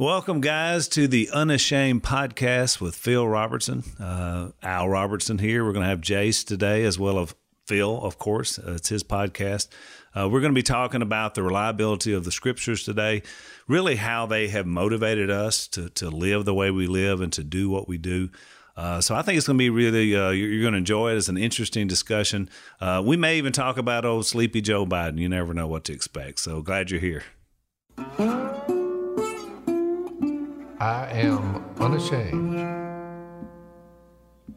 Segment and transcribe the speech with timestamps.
[0.00, 3.84] Welcome, guys, to the Unashamed podcast with Phil Robertson.
[4.00, 5.62] Uh, Al Robertson here.
[5.62, 7.34] We're going to have Jase today, as well as
[7.66, 8.58] Phil, of course.
[8.58, 9.68] Uh, it's his podcast.
[10.16, 13.22] Uh, we're going to be talking about the reliability of the scriptures today,
[13.68, 17.44] really how they have motivated us to, to live the way we live and to
[17.44, 18.30] do what we do.
[18.78, 21.18] Uh, so I think it's going to be really, uh, you're, going to enjoy it.
[21.18, 22.48] It's an interesting discussion.
[22.80, 25.18] Uh, we may even talk about old sleepy Joe Biden.
[25.18, 26.38] You never know what to expect.
[26.38, 27.24] So glad you're here.
[30.80, 32.58] I am unashamed.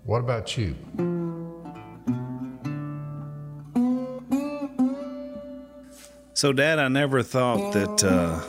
[0.05, 0.73] What about you?
[6.33, 8.41] So, Dad, I never thought that uh,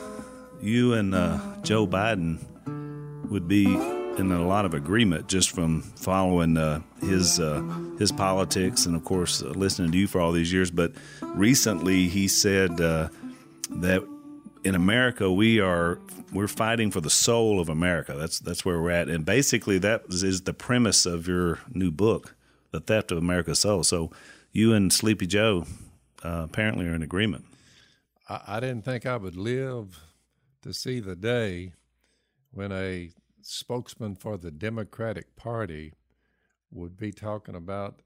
[0.61, 2.39] you and uh, Joe Biden
[3.29, 7.61] would be in a lot of agreement just from following uh, his uh,
[7.99, 10.71] his politics and, of course, listening to you for all these years.
[10.71, 13.09] But recently, he said uh,
[13.69, 14.01] that
[14.65, 15.99] in America, we are
[16.33, 18.15] we're fighting for the soul of America.
[18.17, 22.35] That's that's where we're at, and basically that is the premise of your new book,
[22.71, 24.11] "The Theft of America's Soul." So,
[24.51, 25.65] you and Sleepy Joe
[26.23, 27.45] uh, apparently are in agreement.
[28.27, 30.01] I, I didn't think I would live
[30.63, 31.73] to see the day
[32.51, 33.11] when a
[33.43, 35.93] spokesman for the Democratic Party
[36.71, 38.01] would be talking about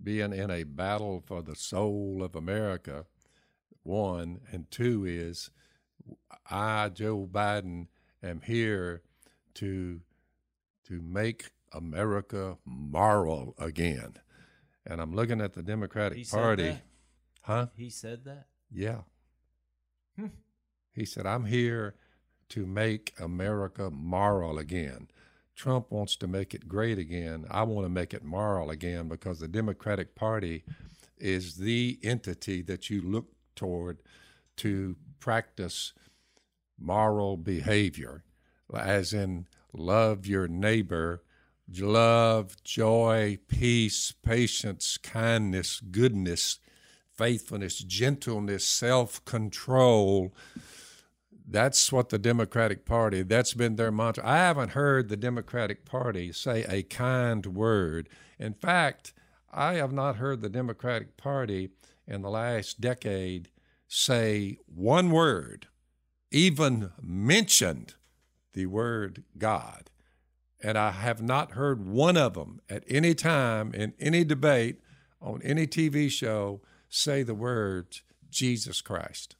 [0.00, 3.06] being in a battle for the soul of America.
[3.82, 5.50] One and two is
[6.50, 7.86] I, Joe Biden,
[8.22, 9.02] am here
[9.54, 10.00] to
[10.86, 14.14] to make America moral again.
[14.86, 16.62] And I'm looking at the Democratic He Party.
[16.62, 16.82] That?
[17.42, 17.66] Huh?
[17.76, 18.46] He said that.
[18.72, 19.02] Yeah.
[20.18, 20.28] Hmm.
[20.92, 21.94] He said, I'm here
[22.50, 25.08] to make America moral again.
[25.54, 27.44] Trump wants to make it great again.
[27.50, 30.64] I want to make it moral again because the Democratic Party
[31.18, 33.98] is the entity that you look toward
[34.56, 35.92] to practice
[36.78, 38.24] moral behavior,
[38.74, 41.22] as in love your neighbor,
[41.78, 46.58] love, joy, peace, patience, kindness, goodness,
[47.16, 50.34] faithfulness, gentleness, self control.
[51.50, 54.26] That's what the Democratic Party, that's been their mantra.
[54.26, 58.08] I haven't heard the Democratic Party say a kind word.
[58.38, 59.14] In fact,
[59.50, 61.70] I have not heard the Democratic Party
[62.06, 63.48] in the last decade
[63.86, 65.66] say one word,
[66.30, 67.94] even mentioned
[68.52, 69.90] the word God.
[70.62, 74.80] And I have not heard one of them at any time in any debate
[75.20, 79.36] on any TV show say the words Jesus Christ.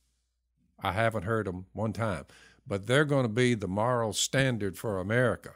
[0.81, 2.27] I haven't heard them one time.
[2.67, 5.55] But they're going to be the moral standard for America.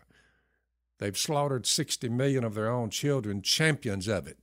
[0.98, 4.38] They've slaughtered 60 million of their own children, champions of it.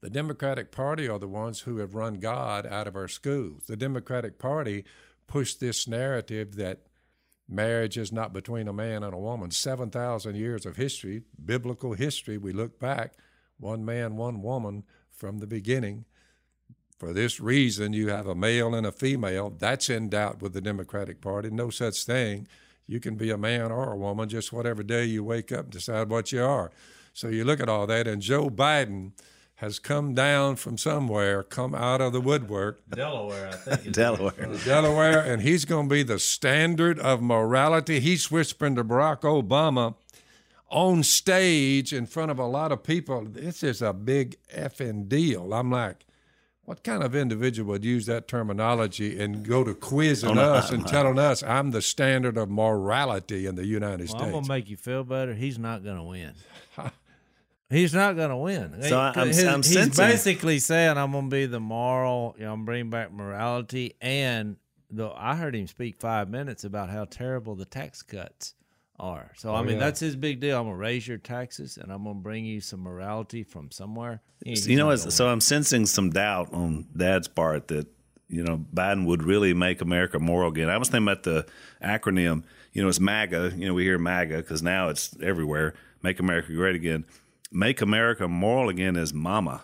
[0.00, 3.64] The Democratic Party are the ones who have run God out of our schools.
[3.66, 4.84] The Democratic Party
[5.26, 6.80] pushed this narrative that
[7.48, 9.50] marriage is not between a man and a woman.
[9.50, 13.14] 7,000 years of history, biblical history, we look back,
[13.58, 16.04] one man, one woman from the beginning.
[16.98, 19.50] For this reason, you have a male and a female.
[19.50, 21.50] That's in doubt with the Democratic Party.
[21.50, 22.46] No such thing.
[22.86, 26.08] You can be a man or a woman just whatever day you wake up decide
[26.08, 26.70] what you are.
[27.12, 29.12] So you look at all that, and Joe Biden
[29.58, 32.80] has come down from somewhere, come out of the woodwork.
[32.90, 33.94] Delaware, I think.
[33.94, 34.50] Delaware.
[34.64, 38.00] Delaware, and he's going to be the standard of morality.
[38.00, 39.94] He's whispering to Barack Obama
[40.70, 43.24] on stage in front of a lot of people.
[43.24, 45.54] This is a big effing deal.
[45.54, 46.04] I'm like,
[46.64, 50.70] what kind of individual would use that terminology and go to quizzing Oh, no, us
[50.72, 50.88] and no.
[50.88, 54.22] telling us I'm the standard of morality in the United Well, States?
[54.24, 55.34] I'm gonna make you feel better.
[55.34, 56.32] He's not gonna win.
[57.74, 58.82] He's not gonna win.
[58.82, 62.34] So I- I'm he's sensing- basically saying I'm gonna be the moral.
[62.38, 64.56] You know, I'm bringing back morality, and
[64.90, 68.54] the I heard him speak five minutes about how terrible the tax cuts
[68.98, 69.32] are.
[69.36, 69.80] So I Oh, mean, yeah.
[69.80, 70.58] that's his big deal.
[70.58, 74.20] I'm gonna raise your taxes, and I'm gonna bring you some morality from somewhere.
[74.44, 75.28] He's you know, so.
[75.28, 77.88] I'm sensing some doubt on Dad's part that
[78.28, 80.68] you know Biden would really make America moral again.
[80.70, 81.46] I was thinking about the
[81.82, 82.44] acronym.
[82.72, 83.54] You know, it's MAGA.
[83.56, 85.74] You know, we hear MAGA because now it's everywhere.
[86.02, 87.04] Make America great again.
[87.54, 89.62] Make America moral again is MAMA.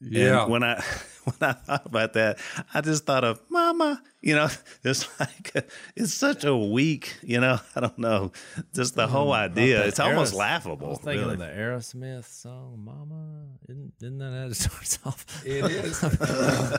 [0.00, 0.42] Yeah.
[0.42, 0.82] And when I
[1.24, 2.38] when I thought about that,
[2.72, 4.02] I just thought of Mama.
[4.20, 4.48] You know,
[4.84, 7.16] it's like it's such a weak.
[7.22, 8.32] You know, I don't know.
[8.74, 9.84] Just the whole mm, idea.
[9.86, 10.88] It's almost Aeros- I laughable.
[10.90, 11.34] was thinking really.
[11.34, 15.24] of the Aerosmith song, "Mama." Isn't, isn't that how it starts off?
[15.44, 16.02] It is.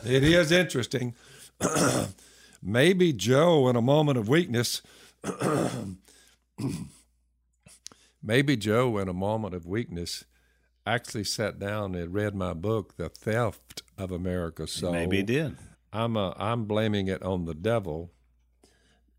[0.06, 1.16] it is interesting.
[2.62, 4.81] Maybe Joe, in a moment of weakness,
[8.21, 10.25] maybe Joe, in a moment of weakness,
[10.86, 15.57] actually sat down and read my book, "The Theft of America's Soul." Maybe he did.
[15.92, 18.12] I'm uh, I'm blaming it on the devil.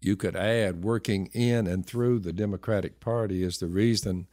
[0.00, 4.26] You could add working in and through the Democratic Party is the reason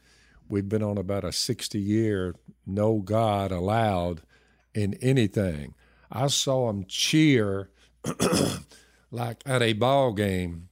[0.48, 2.34] we've been on about a 60 year
[2.66, 4.22] no God allowed
[4.74, 5.74] in anything.
[6.10, 7.70] I saw them cheer
[9.10, 10.68] like at a ball game.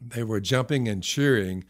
[0.00, 1.64] They were jumping and cheering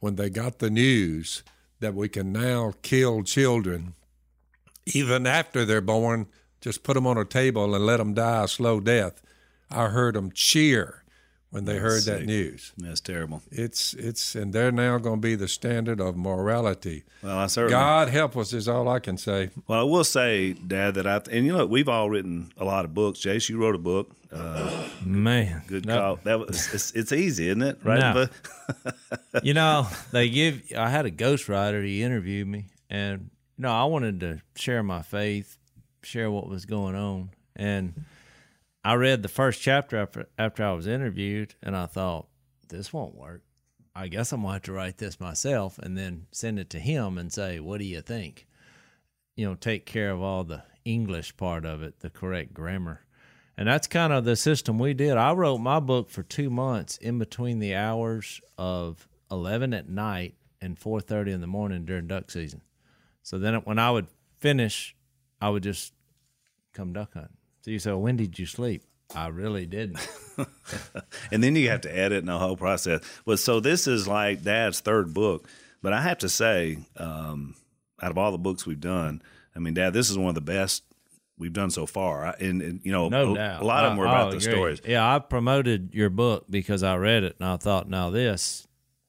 [0.00, 1.42] when they got the news
[1.80, 3.94] that we can now kill children
[4.86, 6.28] even after they're born,
[6.60, 9.20] just put them on a table and let them die a slow death.
[9.70, 11.02] I heard them cheer
[11.56, 12.74] when they heard that news.
[12.76, 13.40] That's terrible.
[13.50, 17.04] It's it's and they're now going to be the standard of morality.
[17.22, 17.72] Well, I certainly.
[17.72, 19.48] God help us is all I can say.
[19.66, 22.84] Well, I will say, Dad, that I and you know we've all written a lot
[22.84, 23.20] of books.
[23.20, 24.10] Jase, you wrote a book.
[24.30, 25.98] Uh, Man, good no.
[25.98, 26.18] call.
[26.24, 27.78] That was it's, it's easy, isn't it?
[27.82, 28.00] Right?
[28.00, 28.26] No.
[29.42, 30.62] you know, they give.
[30.76, 31.82] I had a ghostwriter.
[31.82, 35.56] He interviewed me, and you know, I wanted to share my faith,
[36.02, 38.04] share what was going on, and
[38.86, 42.28] I read the first chapter after after I was interviewed, and I thought
[42.68, 43.42] this won't work.
[43.96, 47.18] I guess I'm gonna have to write this myself, and then send it to him
[47.18, 48.46] and say, "What do you think?"
[49.34, 53.00] You know, take care of all the English part of it, the correct grammar.
[53.56, 55.16] And that's kind of the system we did.
[55.16, 60.36] I wrote my book for two months in between the hours of eleven at night
[60.60, 62.62] and four thirty in the morning during duck season.
[63.24, 64.06] So then when I would
[64.38, 64.94] finish,
[65.40, 65.92] I would just
[66.72, 67.36] come duck hunting.
[67.66, 68.84] So you say, well, when did you sleep?
[69.12, 69.98] I really didn't.
[71.32, 73.00] and then you have to edit and the whole process.
[73.24, 75.48] But so this is like Dad's third book.
[75.82, 77.56] But I have to say, um,
[78.00, 79.20] out of all the books we've done,
[79.56, 80.84] I mean, Dad, this is one of the best
[81.38, 82.24] we've done so far.
[82.26, 84.30] I- And, and you know, No a, a lot of them were I- about I'll
[84.30, 84.52] the agree.
[84.52, 84.80] stories.
[84.86, 88.68] Yeah, I promoted your book because I read it and I thought, now this,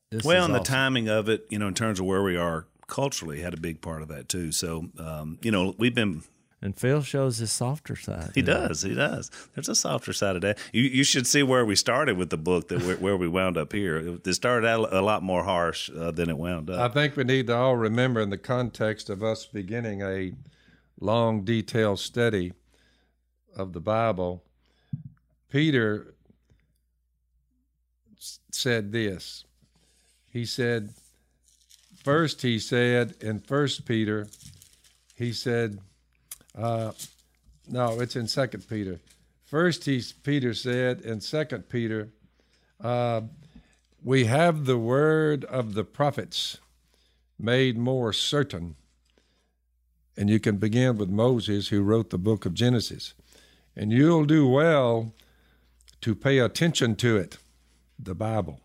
[0.09, 2.37] this Well, is and the timing of it, you know, in terms of where we
[2.37, 4.51] are culturally, had a big part of that too.
[4.51, 6.23] So, um, you know, we've been
[6.67, 8.31] And Phil shows his softer side.
[8.35, 8.81] He does.
[8.81, 9.31] He does.
[9.55, 10.57] There's a softer side of that.
[10.73, 13.55] You you should see where we started with the book that where, where we wound
[13.55, 14.19] up here.
[14.25, 16.91] It started out a lot more harsh uh, than it wound up.
[16.91, 20.33] I think we need to all remember in the context of us beginning a
[20.99, 22.51] long, detailed study
[23.55, 24.43] of the Bible,
[25.49, 26.15] Peter
[28.17, 29.45] s- said this.
[30.33, 30.89] He said,
[32.03, 34.27] first, he said in First Peter,
[35.15, 35.79] he said,
[36.57, 36.91] uh,
[37.69, 38.99] no, it's in Second Peter.
[39.45, 42.09] First, he Peter said in Second Peter,
[42.83, 43.21] uh,
[44.03, 46.57] we have the word of the prophets
[47.39, 48.75] made more certain.
[50.17, 53.13] And you can begin with Moses, who wrote the book of Genesis.
[53.75, 55.13] And you'll do well
[56.01, 57.37] to pay attention to it,
[57.99, 58.61] the Bible,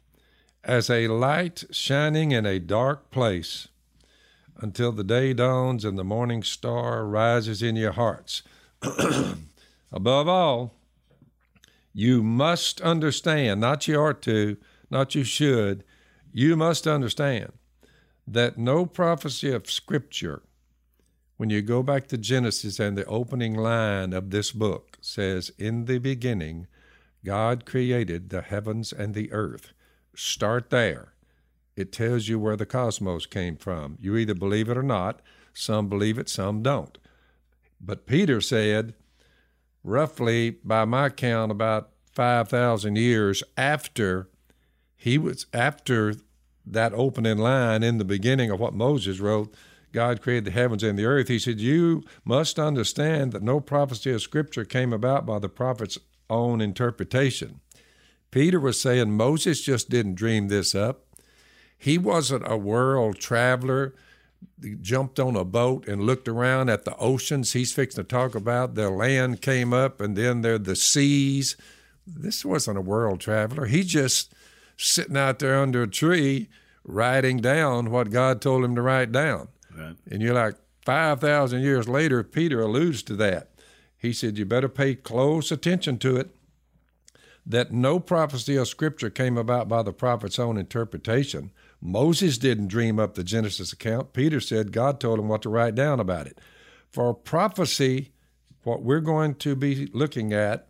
[0.65, 3.69] as a light shining in a dark place
[4.63, 8.43] until the day dawns and the morning star rises in your hearts.
[9.93, 10.75] Above all,
[11.93, 14.57] you must understand, not you ought to,
[14.91, 15.85] not you should,
[16.33, 17.53] you must understand
[18.27, 20.43] that no prophecy of Scripture,
[21.37, 25.87] when you go back to Genesis and the opening line of this book says, In
[25.87, 26.69] the beginning,
[27.25, 29.73] God created the heavens and the earth.
[30.15, 31.12] Start there.
[31.77, 33.97] It tells you where the cosmos came from.
[34.01, 35.21] You either believe it or not.
[35.55, 36.99] Some believe it, some don't.
[37.81, 38.95] But Peter said,
[39.83, 44.29] roughly, by my count, about 5,000 years after
[44.97, 46.15] he was, after
[46.65, 49.53] that opening line in the beginning of what Moses wrote,
[49.93, 51.29] God created the heavens and the earth.
[51.29, 55.99] He said, You must understand that no prophecy of Scripture came about by the prophet's
[56.31, 57.61] own interpretation.
[58.31, 61.05] Peter was saying Moses just didn't dream this up.
[61.83, 63.93] He wasn't a world traveler,
[64.63, 68.37] He jumped on a boat and looked around at the oceans he's fixing to talk
[68.37, 68.77] about.
[68.77, 71.57] The land came up and then there the seas.
[72.07, 73.67] This wasn't a world traveler.
[73.67, 74.33] He just
[74.77, 76.49] sitting out there under a tree
[76.85, 79.49] writing down what God told him to write down.
[79.77, 79.97] Right.
[80.09, 83.51] And you're like, 5,000 years later, Peter alludes to that.
[83.99, 86.31] He said, You better pay close attention to it.
[87.45, 91.51] That no prophecy of Scripture came about by the prophet's own interpretation.
[91.85, 94.13] Moses didn't dream up the Genesis account.
[94.13, 96.39] Peter said God told him what to write down about it.
[96.89, 98.13] For prophecy,
[98.63, 100.69] what we're going to be looking at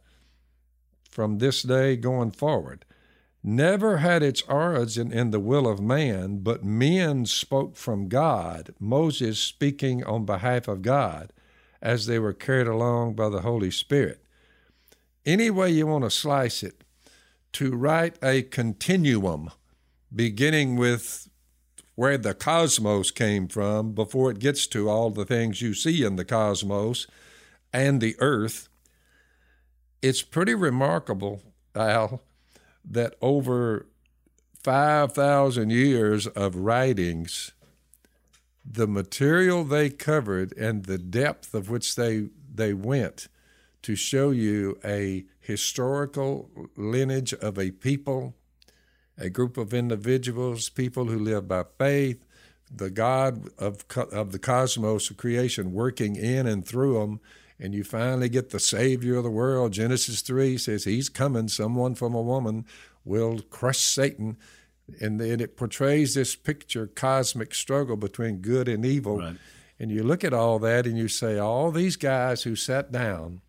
[1.11, 2.87] from this day going forward,
[3.45, 9.39] never had its origin in the will of man, but men spoke from God, Moses
[9.39, 11.31] speaking on behalf of God,
[11.83, 14.25] as they were carried along by the Holy Spirit.
[15.27, 16.83] Any way you want to slice it,
[17.53, 19.51] to write a continuum
[20.15, 21.29] beginning with
[21.95, 26.17] where the cosmos came from before it gets to all the things you see in
[26.17, 27.07] the cosmos
[27.73, 28.69] and the earth,
[30.01, 31.43] it's pretty remarkable,
[31.75, 32.23] Al,
[32.85, 33.87] that over
[34.63, 37.53] 5,000 years of writings,
[38.65, 43.29] the material they covered and the depth of which they, they went
[43.83, 48.35] to show you a historical lineage of a people,
[49.19, 52.25] a group of individuals, people who live by faith,
[52.75, 57.21] the God of, of the cosmos of creation working in and through them.
[57.59, 59.73] And you finally get the Savior of the world.
[59.73, 62.65] Genesis 3 says he's coming, someone from a woman
[63.05, 64.37] will crush Satan.
[65.01, 69.19] And then it portrays this picture, cosmic struggle between good and evil.
[69.19, 69.37] Right.
[69.79, 73.43] And you look at all that and you say, all these guys who sat down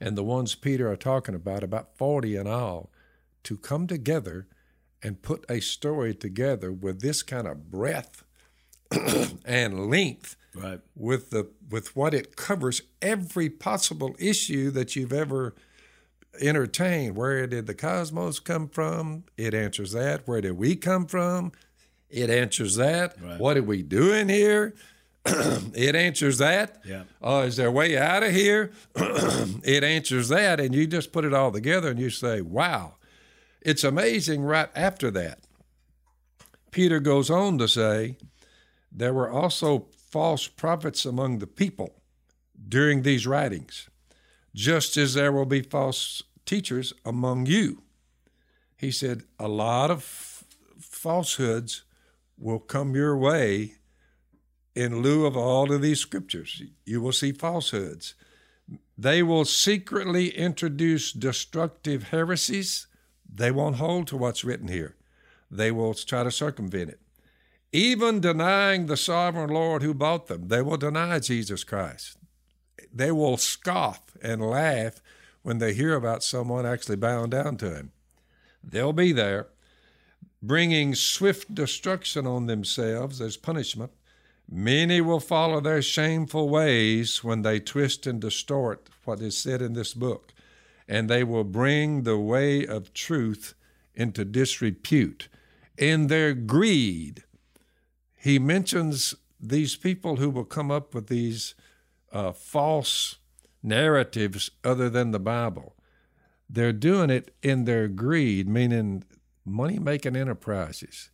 [0.00, 2.90] and the ones Peter are talking about, about 40 in all,
[3.44, 4.46] to come together
[5.02, 8.24] and put a story together with this kind of breadth
[9.44, 10.80] and length right.
[10.94, 15.54] with the with what it covers every possible issue that you've ever
[16.40, 17.16] entertained.
[17.16, 19.24] Where did the cosmos come from?
[19.36, 20.26] It answers that.
[20.26, 21.52] Where did we come from?
[22.08, 23.16] It answers that.
[23.20, 23.40] Right.
[23.40, 24.74] What are we doing here?
[25.24, 26.82] it answers that.
[26.84, 27.04] Yeah.
[27.22, 28.72] Uh, is there a way out of here?
[28.96, 32.96] it answers that, and you just put it all together and you say, "Wow!"
[33.64, 34.42] It's amazing.
[34.42, 35.40] Right after that,
[36.70, 38.16] Peter goes on to say,
[38.90, 42.02] "There were also false prophets among the people
[42.68, 43.88] during these writings,
[44.54, 47.82] just as there will be false teachers among you."
[48.76, 50.02] He said, "A lot of
[50.78, 51.84] falsehoods
[52.36, 53.76] will come your way."
[54.74, 56.62] in lieu of all of these scriptures.
[56.84, 58.14] You will see falsehoods.
[58.96, 62.86] They will secretly introduce destructive heresies.
[63.34, 64.96] They won't hold to what's written here.
[65.50, 67.00] They will try to circumvent it.
[67.72, 72.18] Even denying the sovereign Lord who bought them, they will deny Jesus Christ.
[72.92, 75.00] They will scoff and laugh
[75.42, 77.92] when they hear about someone actually bowing down to him.
[78.62, 79.48] They'll be there,
[80.42, 83.92] bringing swift destruction on themselves as punishment
[84.54, 89.72] Many will follow their shameful ways when they twist and distort what is said in
[89.72, 90.31] this book,
[90.92, 93.54] and they will bring the way of truth
[93.94, 95.30] into disrepute.
[95.78, 97.24] In their greed,
[98.14, 101.54] he mentions these people who will come up with these
[102.12, 103.16] uh, false
[103.62, 105.74] narratives other than the Bible.
[106.46, 109.04] They're doing it in their greed, meaning
[109.46, 111.08] money making enterprises.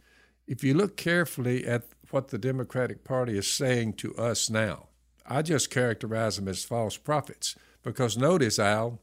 [0.45, 4.89] If you look carefully at what the Democratic Party is saying to us now.
[5.25, 7.55] I just characterize them as false prophets
[7.85, 9.01] because notice, Al,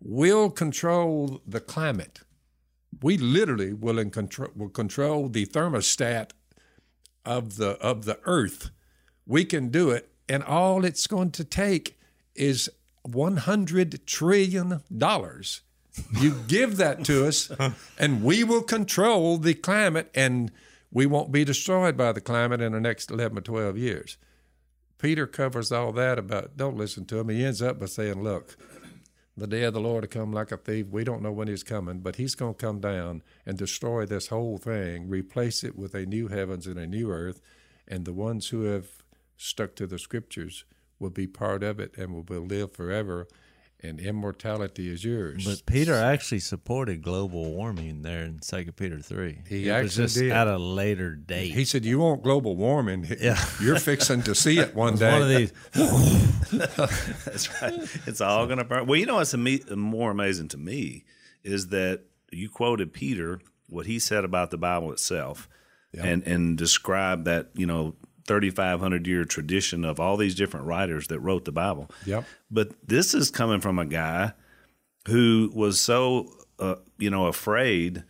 [0.00, 2.20] we'll control the climate.
[3.02, 6.30] We literally will, control, will control the thermostat
[7.24, 8.70] of the of the earth.
[9.26, 12.00] We can do it, and all it's going to take
[12.34, 12.70] is
[13.02, 15.60] one hundred trillion dollars.
[16.18, 17.50] You give that to us,
[17.98, 20.50] and we will control the climate and
[20.90, 24.16] we won't be destroyed by the climate in the next 11 or 12 years.
[24.98, 27.28] Peter covers all that about, don't listen to him.
[27.28, 28.56] He ends up by saying, look,
[29.38, 30.86] the day of the Lord to come like a thief.
[30.88, 34.28] We don't know when he's coming, but he's going to come down and destroy this
[34.28, 37.40] whole thing, replace it with a new heavens and a new earth.
[37.86, 38.86] And the ones who have
[39.36, 40.64] stuck to the scriptures
[40.98, 43.28] will be part of it and will live forever
[43.80, 45.44] and immortality is yours.
[45.44, 49.42] But Peter actually supported global warming there in Second Peter three.
[49.48, 50.32] He it actually was just did.
[50.32, 51.52] at a later date.
[51.52, 53.06] He said, "You want global warming?
[53.20, 53.42] Yeah.
[53.60, 55.52] you're fixing to see it one day." One of these.
[57.24, 57.88] That's right.
[58.06, 58.86] It's all going to burn.
[58.86, 61.04] Well, you know what's more amazing to me
[61.42, 65.48] is that you quoted Peter what he said about the Bible itself,
[65.92, 66.04] yeah.
[66.04, 67.94] and and described that you know
[68.28, 71.90] 3,500 year tradition of all these different writers that wrote the Bible.
[72.06, 72.24] Yep.
[72.50, 74.32] But this is coming from a guy
[75.08, 78.04] who was so, uh, you know, afraid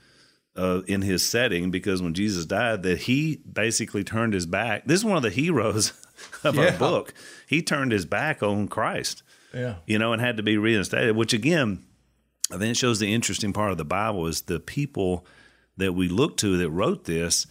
[0.57, 4.85] uh, in his setting because when Jesus died, that he basically turned his back.
[4.85, 5.93] This is one of the heroes
[6.45, 6.67] of yeah.
[6.67, 7.15] our book.
[7.47, 9.23] He turned his back on Christ.
[9.55, 9.77] Yeah.
[9.87, 11.85] You know, and had to be reinstated, which again,
[12.53, 15.25] I think shows the interesting part of the Bible is the people
[15.77, 17.47] that we look to that wrote this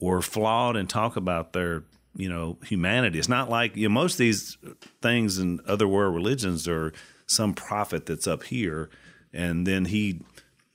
[0.00, 1.84] were flawed and talk about their
[2.16, 3.18] you know humanity.
[3.18, 4.58] It's not like you know most of these
[5.00, 6.92] things in other world religions are
[7.26, 8.88] some prophet that's up here,
[9.32, 10.20] and then he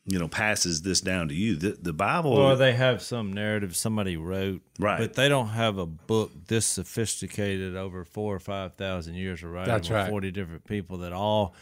[0.05, 1.55] you know passes this down to you.
[1.55, 4.99] The, the Bible, or they have some narrative somebody wrote, Right.
[4.99, 9.51] But they don't have a book this sophisticated over four or five thousand years of
[9.51, 10.09] writing That's with right.
[10.09, 11.55] forty different people that all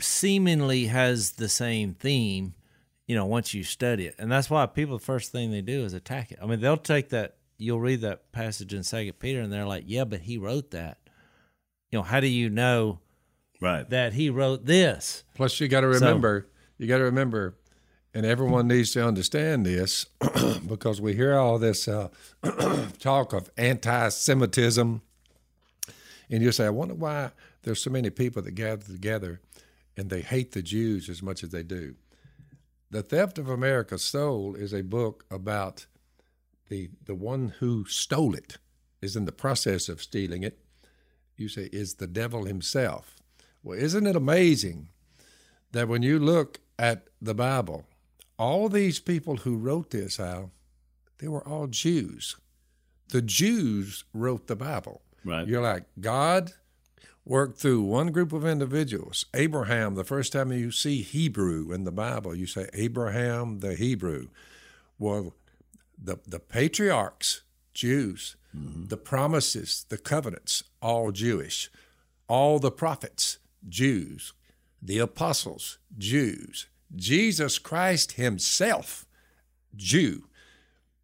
[0.00, 2.54] seemingly has the same theme.
[3.06, 5.84] You know, once you study it, and that's why people the first thing they do
[5.84, 6.38] is attack it.
[6.40, 7.36] I mean, they'll take that.
[7.58, 10.98] You'll read that passage in Second Peter, and they're like, "Yeah, but he wrote that."
[11.90, 13.00] You know, how do you know
[13.60, 13.88] right?
[13.90, 15.24] that he wrote this?
[15.34, 17.56] Plus, you got to remember, you got to remember,
[18.14, 20.06] and everyone needs to understand this
[20.66, 22.08] because we hear all this uh,
[22.98, 25.02] talk of anti-Semitism,
[26.30, 27.30] and you say, "I wonder why
[27.62, 29.40] there's so many people that gather together
[29.96, 31.94] and they hate the Jews as much as they do."
[32.90, 35.86] The Theft of America's Soul is a book about
[36.72, 38.56] the the one who stole it
[39.02, 40.58] is in the process of stealing it.
[41.36, 43.16] You say is the devil himself.
[43.62, 44.88] Well, isn't it amazing
[45.72, 47.84] that when you look at the Bible,
[48.38, 50.50] all these people who wrote this, Al,
[51.18, 52.36] they were all Jews.
[53.08, 55.02] The Jews wrote the Bible.
[55.24, 55.46] Right.
[55.46, 56.52] You're like, God
[57.24, 59.26] worked through one group of individuals.
[59.34, 64.28] Abraham, the first time you see Hebrew in the Bible, you say Abraham the Hebrew.
[64.98, 65.34] Well,
[66.02, 67.42] the, the patriarchs,
[67.74, 68.86] Jews, mm-hmm.
[68.86, 71.70] the promises, the covenants, all Jewish.
[72.28, 74.32] All the prophets, Jews.
[74.80, 76.66] The apostles, Jews.
[76.94, 79.06] Jesus Christ himself,
[79.76, 80.24] Jew.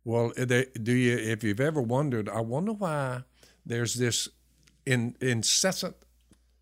[0.05, 1.17] Well, eh, they- do you?
[1.17, 3.23] If you've ever wondered, I wonder why
[3.65, 4.29] there's this
[4.85, 5.97] in, incessant,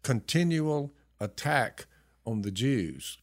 [0.02, 1.86] continual attack
[2.24, 3.18] on the Jews.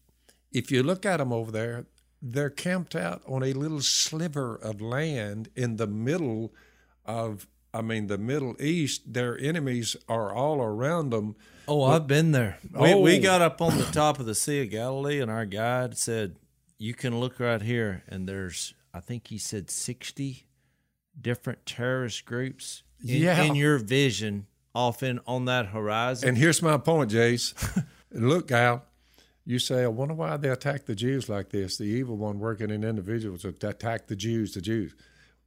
[0.52, 1.86] If you look at them over there,
[2.26, 6.54] they're camped out on a little sliver of land in the middle
[7.06, 9.12] of, I mean, the Middle East.
[9.14, 11.36] Their enemies are all around them.
[11.68, 12.60] Oh, I've been there.
[12.72, 13.22] We, we Oh.
[13.22, 16.38] got up on the top of the Sea of Galilee, and our guide said,
[16.78, 20.46] "You can look right here, and there's, I think he said, sixty
[21.20, 23.42] different terrorist groups in, Yeah.
[23.44, 27.54] in your vision, off in on that horizon." And here's my point, Jase.
[28.12, 28.86] Look, Al,
[29.46, 32.70] you say, I wonder why they attack the Jews like this, the evil one working
[32.70, 34.94] in individuals to attack the Jews, the Jews.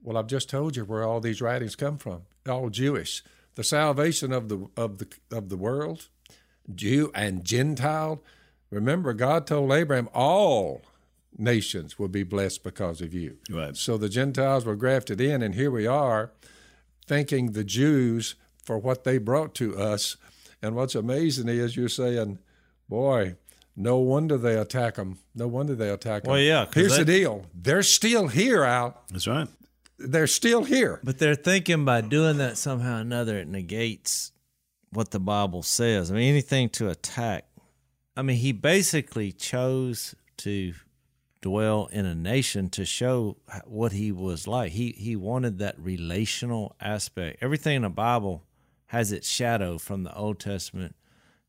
[0.03, 2.23] Well, I've just told you where all these writings come from.
[2.49, 3.25] All Jewish.
[3.55, 6.09] The salvation of the of the of the world,
[6.73, 8.23] Jew and Gentile.
[8.71, 10.83] Remember, God told Abraham all
[11.39, 13.39] nations will be blessed because of you.
[13.51, 13.77] Right.
[13.77, 16.33] So the Gentiles were grafted in, and here we are
[17.07, 20.17] thanking the Jews for what they brought to us.
[20.61, 22.39] And what's amazing is you're saying,
[22.89, 23.37] boy,
[23.77, 25.19] no wonder they attack them.
[25.35, 26.33] No wonder they attack them.
[26.33, 26.67] Well, yeah.
[26.73, 29.01] Here's they- the deal they're still here, Al.
[29.11, 29.49] That's right.
[29.99, 31.01] They're still here.
[31.03, 34.33] But they're thinking by doing that somehow or another it negates
[34.91, 36.11] what the Bible says.
[36.11, 37.47] I mean, anything to attack.
[38.17, 40.75] I mean, he basically chose to
[41.41, 44.73] dwell in a nation to show what he was like.
[44.73, 47.39] He he wanted that relational aspect.
[47.43, 48.43] Everything in the Bible
[48.87, 50.95] has its shadow from the Old Testament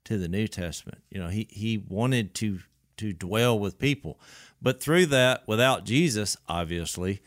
[0.07, 1.03] to the New Testament.
[1.09, 2.59] You know, he he wanted to
[2.97, 4.19] to dwell with people.
[4.61, 7.21] But through that without Jesus, obviously,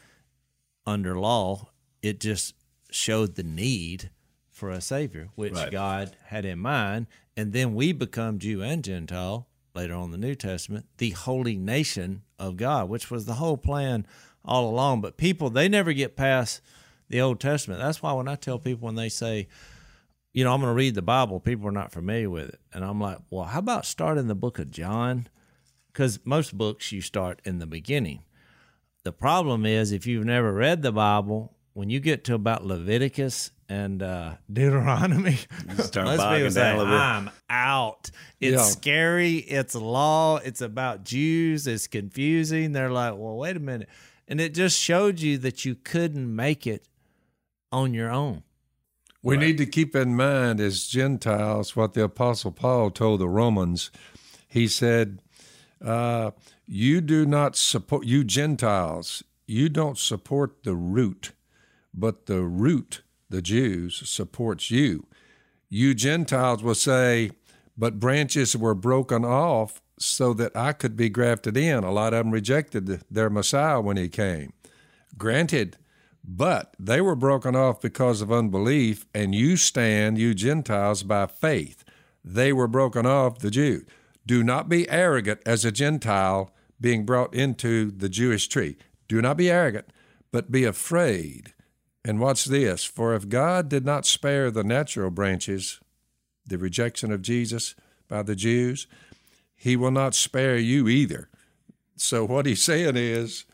[0.86, 1.68] under law,
[2.02, 2.54] it just
[2.90, 4.10] showed the need
[4.50, 5.70] for a savior, which Right.
[5.70, 10.26] God had in mind, and then we become Jew and Gentile later on in the
[10.26, 14.06] New Testament, the holy nation of God, which was the whole plan
[14.44, 15.02] all along.
[15.02, 16.62] But people they never get past
[17.08, 17.80] the Old Testament.
[17.80, 19.48] That's why when I tell people when they say,
[20.32, 22.84] you know, I'm going to read the Bible, people are not familiar with it, and
[22.84, 25.28] I'm like, well, how about starting the book of John?
[25.92, 28.22] Because most books you start in the beginning.
[29.02, 33.50] The problem is if you've never read the Bible, when you get to about Leviticus
[33.68, 35.34] and uh, Deuteronomy,
[35.78, 37.00] start most people say, down a little bit.
[37.00, 38.10] I'm out.
[38.40, 38.62] It's Yeah.
[38.64, 39.36] scary.
[39.36, 40.36] It's law.
[40.38, 41.66] It's about Jews.
[41.66, 42.72] It's confusing.
[42.72, 43.88] They're like, well, wait a minute.
[44.28, 46.86] And it just showed you that you couldn't make it
[47.72, 48.42] on your own.
[49.22, 53.90] We need to keep in mind as Gentiles what the Apostle Paul told the Romans.
[54.48, 55.20] He said,
[55.84, 56.30] uh,
[56.66, 61.32] You do not support, you Gentiles, you don't support the root,
[61.92, 65.06] but the root, the Jews, supports you.
[65.68, 67.32] You Gentiles will say,
[67.76, 71.84] But branches were broken off so that I could be grafted in.
[71.84, 74.54] A lot of them rejected their Messiah when he came.
[75.18, 75.76] Granted,
[76.24, 81.84] but they were broken off because of unbelief, and you stand, you Gentiles, by faith.
[82.24, 83.84] They were broken off, the Jews.
[84.26, 88.76] Do not be arrogant as a Gentile being brought into the Jewish tree.
[89.08, 89.86] Do not be arrogant,
[90.32, 91.54] but be afraid
[92.04, 95.80] And watch this for if God did not spare the natural branches,
[96.46, 97.74] the rejection of Jesus
[98.08, 98.86] by the Jews,
[99.54, 101.28] he will not spare you either.
[101.96, 103.44] So, what he's saying is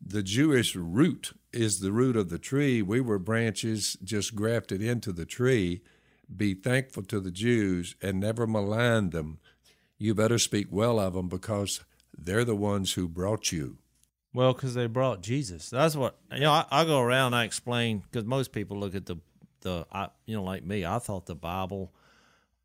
[0.00, 2.82] the Jewish root is the root of the tree.
[2.82, 5.82] We were branches just grafted into the tree.
[6.34, 9.38] Be thankful to the Jews and never malign them.
[9.98, 11.80] You better speak well of them because
[12.16, 13.78] they're the ones who brought you.
[14.34, 15.70] Well, because they brought Jesus.
[15.70, 16.52] That's what you know.
[16.52, 17.34] I, I go around.
[17.34, 19.16] I explain because most people look at the
[19.62, 20.84] the I, you know like me.
[20.84, 21.92] I thought the Bible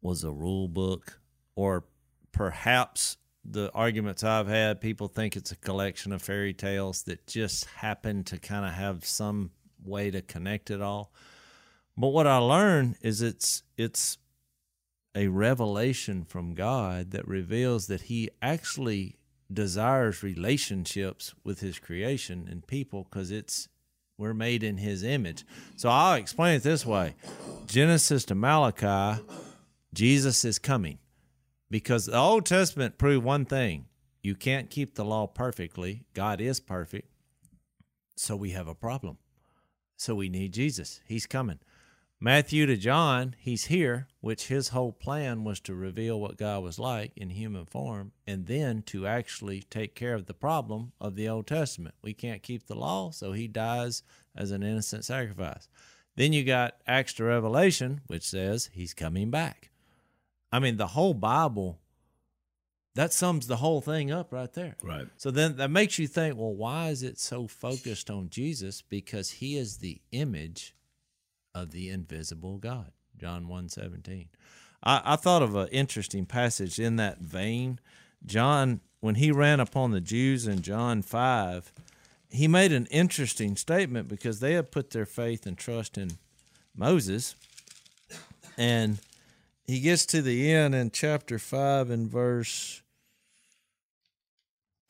[0.01, 1.19] was a rule book,
[1.55, 1.85] or
[2.31, 7.65] perhaps the arguments I've had, people think it's a collection of fairy tales that just
[7.65, 9.51] happen to kind of have some
[9.84, 11.12] way to connect it all.
[11.97, 14.17] But what I learned is it's it's
[15.15, 19.17] a revelation from God that reveals that He actually
[19.51, 23.67] desires relationships with His creation and people because it's
[24.17, 25.45] we're made in His image.
[25.75, 27.15] So I'll explain it this way:
[27.67, 29.21] Genesis to Malachi,
[29.93, 30.97] Jesus is coming
[31.73, 33.88] because the Old Testament proved one thing
[34.21, 36.03] you can't keep the law perfectly.
[36.13, 37.09] God is perfect.
[38.15, 39.17] So we have a problem.
[39.97, 41.01] So we need Jesus.
[41.07, 41.57] He's coming.
[42.19, 46.77] Matthew to John, he's here, which his whole plan was to reveal what God was
[46.77, 51.27] like in human form and then to actually take care of the problem of the
[51.27, 51.95] Old Testament.
[52.03, 54.03] We can't keep the law, so he dies
[54.36, 55.67] as an innocent sacrifice.
[56.17, 59.71] Then you got Acts to Revelation, which says he's coming back.
[60.53, 61.79] I mean, the whole Bible,
[62.93, 64.77] that sums the whole thing up right there.
[64.83, 65.07] Right.
[65.17, 68.83] So then that makes you think, well, why is it so focused on Jesus?
[68.83, 70.75] Because he is the image
[71.55, 72.91] of the invisible God.
[73.17, 74.29] John 1 17.
[74.83, 77.79] I, I thought of an interesting passage in that vein.
[78.23, 81.73] John, when he ran upon the Jews in John 5,
[82.29, 86.11] he made an interesting statement because they had put their faith and trust in
[86.75, 87.35] Moses.
[88.55, 88.99] And
[89.65, 92.82] he gets to the end in chapter 5 and verse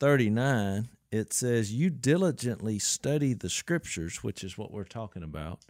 [0.00, 5.60] 39 it says you diligently study the scriptures which is what we're talking about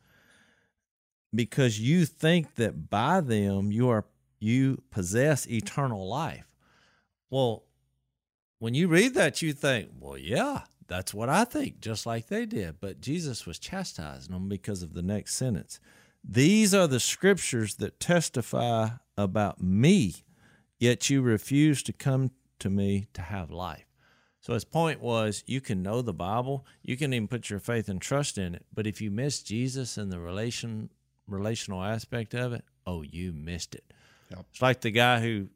[1.34, 4.04] because you think that by them you are
[4.38, 6.46] you possess eternal life.
[7.30, 7.64] Well
[8.58, 12.46] when you read that you think well yeah that's what i think just like they
[12.46, 12.80] did.
[12.80, 15.80] But jesus was chastising them because of the next sentence
[16.26, 20.14] these are the scriptures that testify about me,
[20.78, 23.84] yet you refuse to come to me to have life.
[24.40, 27.88] So his point was you can know the Bible, you can even put your faith
[27.88, 30.90] and trust in it, but if you miss Jesus and the relation
[31.26, 33.84] relational aspect of it, oh, you missed it.
[34.30, 34.46] Yep.
[34.50, 35.48] It's like the guy who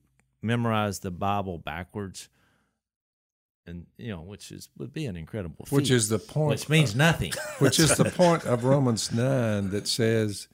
[0.43, 2.29] memorized the Bible backwards.
[3.67, 6.51] And you know, which is would be an incredible feat, Which is the point.
[6.51, 7.33] which means nothing.
[7.59, 10.49] which is the point of Romans 9 that says,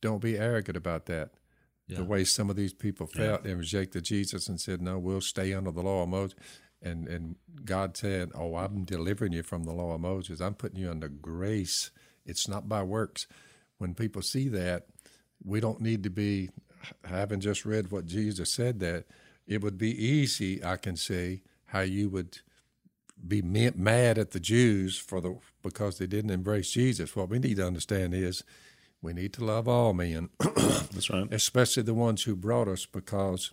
[0.00, 1.30] don't be arrogant about that.
[1.86, 1.98] Yeah.
[1.98, 5.52] The way some of these people felt and rejected Jesus and said, no, we'll stay
[5.52, 6.38] under the law of Moses.
[6.82, 10.40] And, and God said, oh, I'm delivering you from the law of Moses.
[10.40, 11.90] I'm putting you under grace.
[12.24, 13.26] It's not by works.
[13.78, 14.86] When people see that,
[15.44, 16.50] we don't need to be,
[17.04, 19.06] having just read what Jesus said, that
[19.46, 22.38] it would be easy, I can see, how you would
[23.26, 27.14] be mad at the Jews for the because they didn't embrace Jesus.
[27.14, 28.44] What we need to understand is
[29.02, 31.28] we need to love all men, That's right.
[31.32, 33.50] especially the ones who brought us, because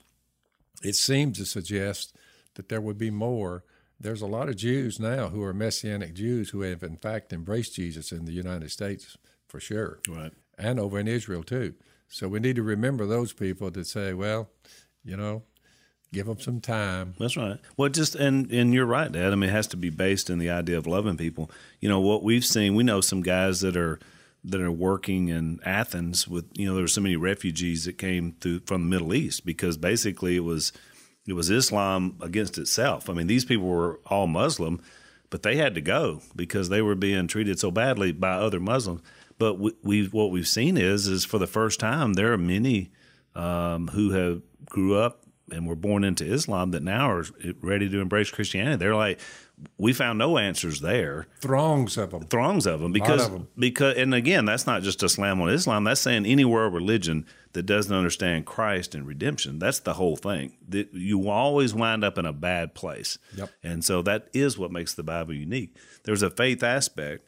[0.84, 2.16] it seems to suggest
[2.56, 3.64] that there would be more.
[4.00, 7.76] There's a lot of Jews now who are Messianic Jews who have, in fact, embraced
[7.76, 10.34] Jesus in the United States for sure, Right.
[10.58, 11.74] and over in Israel too.
[12.10, 14.50] So we need to remember those people that say, well,
[15.04, 15.44] you know,
[16.14, 17.16] give them some time.
[17.20, 17.60] That's right.
[17.76, 19.32] Well, just and and you're right, Dad.
[19.32, 21.50] I mean, it has to be based in the idea of loving people.
[21.80, 22.76] You know what we've seen.
[22.76, 24.00] We know some guys that are
[24.50, 26.46] that are working in Athens with.
[26.54, 29.78] You know, there were so many refugees that came through from the Middle East because
[29.78, 30.72] basically it was
[31.28, 33.10] it was Islam against itself.
[33.10, 34.82] I mean, these people were all Muslim,
[35.30, 39.02] but they had to go because they were being treated so badly by other Muslims.
[39.38, 42.92] But we, we've what we've seen is is for the first time there are many
[43.36, 47.26] um, who have grew up and were born into Islam that now are
[47.62, 48.78] ready to embrace Christianity.
[48.78, 49.20] They're like,
[49.78, 51.28] we found no answers there.
[51.40, 52.24] Throngs of them.
[52.24, 53.48] Throngs of them because of 'em.
[53.58, 55.84] because and again, that's not just a slam on Islam.
[55.84, 59.58] That's saying any world religion that doesn't understand Christ and redemption.
[59.58, 60.58] That's the whole thing.
[60.70, 63.18] That you always wind up in a bad place.
[63.36, 63.50] Yep.
[63.64, 65.76] And so that is what makes the Bible unique.
[66.04, 67.28] There's a faith aspect,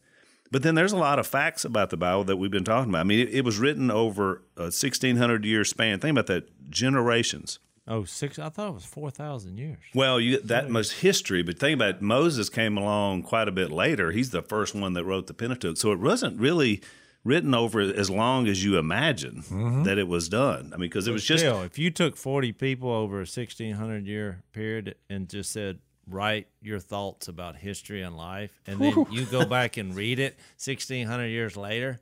[0.51, 3.01] but then there's a lot of facts about the Bible that we've been talking about.
[3.01, 5.99] I mean, it, it was written over a 1600 year span.
[5.99, 7.57] Think about that generations.
[7.87, 8.37] Oh, six.
[8.37, 9.77] I thought it was 4,000 years.
[9.95, 13.71] Well, you that much history, but think about it, Moses came along quite a bit
[13.71, 14.11] later.
[14.11, 16.81] He's the first one that wrote the Pentateuch, so it wasn't really
[17.23, 19.83] written over as long as you imagine mm-hmm.
[19.83, 20.71] that it was done.
[20.73, 24.05] I mean, because it was just Still, if you took 40 people over a 1600
[24.05, 29.25] year period and just said, write your thoughts about history and life, and then you
[29.25, 31.99] go back and read it 1600 years later,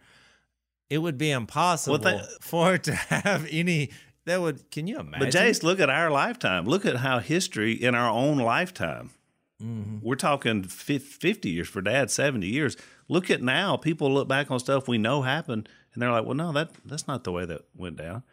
[0.90, 3.92] it would be impossible they- for it to have any.
[4.28, 5.20] That would, can you imagine?
[5.20, 6.66] But Jase, look at our lifetime.
[6.66, 9.12] Look at how history in our own lifetime.
[9.64, 10.00] Mm-hmm.
[10.02, 12.78] We're talking 50 years for dad, 70 years.
[13.08, 13.78] Look at now.
[13.78, 17.08] People look back on stuff we know happened and they're like, well, no, that that's
[17.08, 18.24] not the way that went down.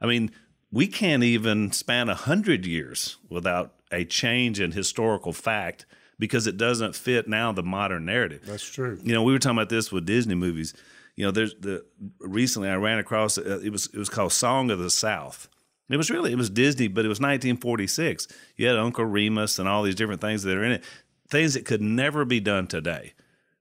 [0.00, 0.30] I mean,
[0.70, 5.86] we can't even span a 100 years without a change in historical fact
[6.18, 8.42] because it doesn't fit now the modern narrative.
[8.44, 9.00] That's true.
[9.02, 10.74] You know, we were talking about this with Disney movies.
[11.22, 11.84] You know, there's the
[12.18, 15.48] recently I ran across uh, it was it was called Song of the South.
[15.88, 18.26] It was really it was Disney, but it was 1946.
[18.56, 20.84] You had Uncle Remus and all these different things that are in it,
[21.30, 23.12] things that could never be done today,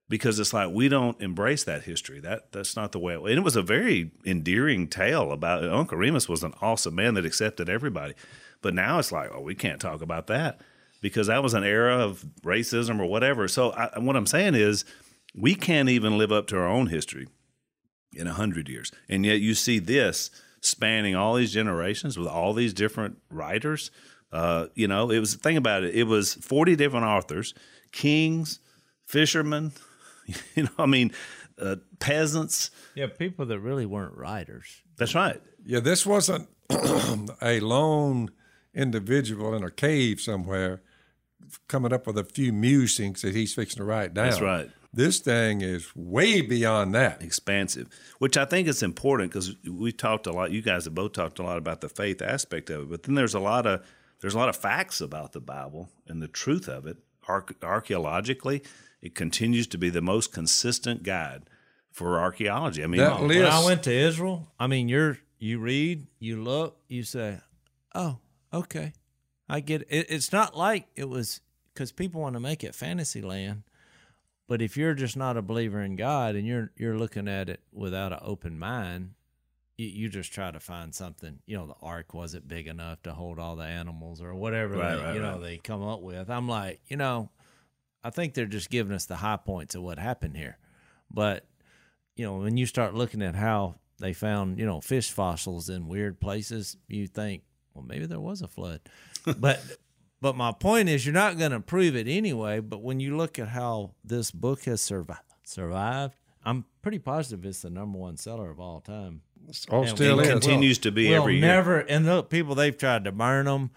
[0.09, 2.19] because it's like we don't embrace that history.
[2.19, 3.13] That that's not the way.
[3.13, 7.13] It, and it was a very endearing tale about Uncle Remus was an awesome man
[7.13, 8.15] that accepted everybody,
[8.63, 10.61] but now it's like oh we can't talk about that
[10.99, 13.47] because that was an era of racism or whatever.
[13.47, 14.83] So I, what I'm saying is
[15.35, 17.27] we can't even live up to our own history
[18.15, 20.29] in a hundred years, and yet you see this
[20.61, 23.91] spanning all these generations with all these different writers.
[24.31, 25.93] Uh, you know, it was think about it.
[25.95, 27.53] It was 40 different authors,
[27.91, 28.59] kings,
[29.05, 29.71] fishermen.
[30.55, 31.11] You know, I mean,
[31.59, 32.71] uh, peasants.
[32.95, 34.81] yeah, people that really weren't writers.
[34.97, 35.41] That's right.
[35.65, 36.47] Yeah, this wasn't
[37.41, 38.29] a lone
[38.73, 40.81] individual in a cave somewhere
[41.67, 44.29] coming up with a few musings that he's fixing to write down.
[44.29, 44.69] That's right.
[44.93, 47.21] This thing is way beyond that.
[47.21, 47.87] expansive,
[48.19, 50.51] which I think is important because we talked a lot.
[50.51, 53.15] You guys have both talked a lot about the faith aspect of it, but then
[53.15, 53.85] there's a lot of
[54.19, 56.97] there's a lot of facts about the Bible and the truth of it.
[57.27, 58.61] Arch- archaeologically,
[59.01, 61.43] it continues to be the most consistent guide
[61.91, 62.83] for archaeology.
[62.83, 66.05] I mean, That oh, list- When I went to Israel, I mean, you're you read,
[66.19, 67.39] you look, you say,
[67.95, 68.19] "Oh,
[68.53, 68.93] okay,
[69.49, 71.41] I get it." it it's not like it was
[71.73, 73.63] because people want to make it fantasy land,
[74.51, 77.61] but if you're just not a believer in God and you're you're looking at it
[77.71, 79.11] without an open mind,
[79.77, 81.39] you, you just try to find something.
[81.45, 84.97] You know, the ark wasn't big enough to hold all the animals or whatever Right,
[84.97, 85.41] they, right, you know right.
[85.41, 86.29] they come up with.
[86.29, 87.29] I'm like, you know,
[88.03, 90.57] I think they're just giving us the high points of what happened here,
[91.09, 91.45] but
[92.17, 95.87] you know, when you start looking at how they found, you know, fish fossils in
[95.87, 98.81] weird places, you think, well, maybe there was a flood.
[99.37, 99.63] but
[100.21, 103.39] but my point is you're not going to prove it anyway, but when you look
[103.39, 108.49] at how this book has survived, survived, I'm pretty positive it's the number one seller
[108.49, 109.21] of all time.
[109.69, 110.29] Oh, And still it is.
[110.31, 111.41] continues to be We'll every year.
[111.47, 113.71] never and look, people they've tried to burn them.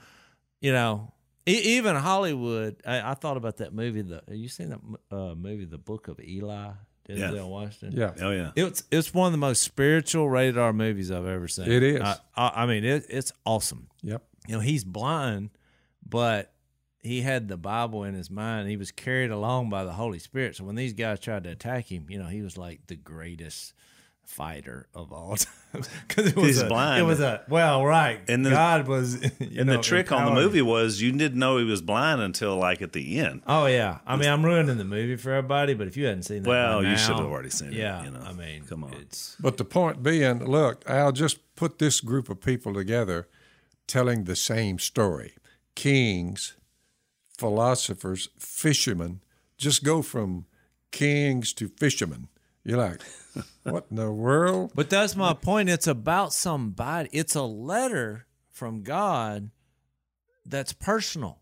[0.61, 1.13] You know,
[1.47, 2.77] e- even Hollywood.
[2.87, 4.03] I, I thought about that movie.
[4.03, 4.81] The you seen that
[5.11, 6.71] uh, movie, The Book of Eli?
[7.09, 7.17] Yeah.
[7.17, 7.99] Denzel Washington.
[7.99, 8.13] Yeah.
[8.21, 11.71] Oh yeah, It's it's one of the most spiritual rated R movies I've ever seen.
[11.71, 12.01] It is.
[12.01, 13.89] I, I, I mean, it, it's awesome.
[14.03, 14.23] Yep.
[14.47, 15.51] You know, he's blind,
[16.15, 16.53] but
[17.01, 18.69] he had the Bible in his mind.
[18.69, 20.55] He was carried along by the Holy Spirit.
[20.55, 23.75] So when these guys tried to attack him, you know, he was like the greatest
[24.23, 25.35] fighter of all
[25.73, 27.01] time because it was He's a, blind.
[27.01, 28.21] It was a well, right.
[28.29, 29.21] And the- God was.
[29.41, 32.21] You and know, the trick on the movie was you didn't know he was blind
[32.21, 33.43] until like at the end.
[33.47, 36.45] Oh yeah, I mean, I'm ruining the movie for everybody, but if you hadn't seen
[36.45, 38.21] that, Well, by you should have already seen it, Yeah, you know.
[38.21, 38.95] I mean, Come on.
[38.95, 43.27] it's But the point being, look, I'll just put this group of people together
[43.89, 45.35] telling the same story.
[45.75, 46.57] Kings,
[47.39, 49.21] philosophers, fishermen,
[49.57, 50.47] just go from
[50.91, 52.29] kings to fishermen.
[52.65, 53.01] You're like,
[53.65, 54.73] what in the world?
[54.75, 55.69] But that's my point.
[55.69, 57.09] It's about somebody.
[57.13, 59.51] It's a letter from God
[60.47, 61.41] that's personal.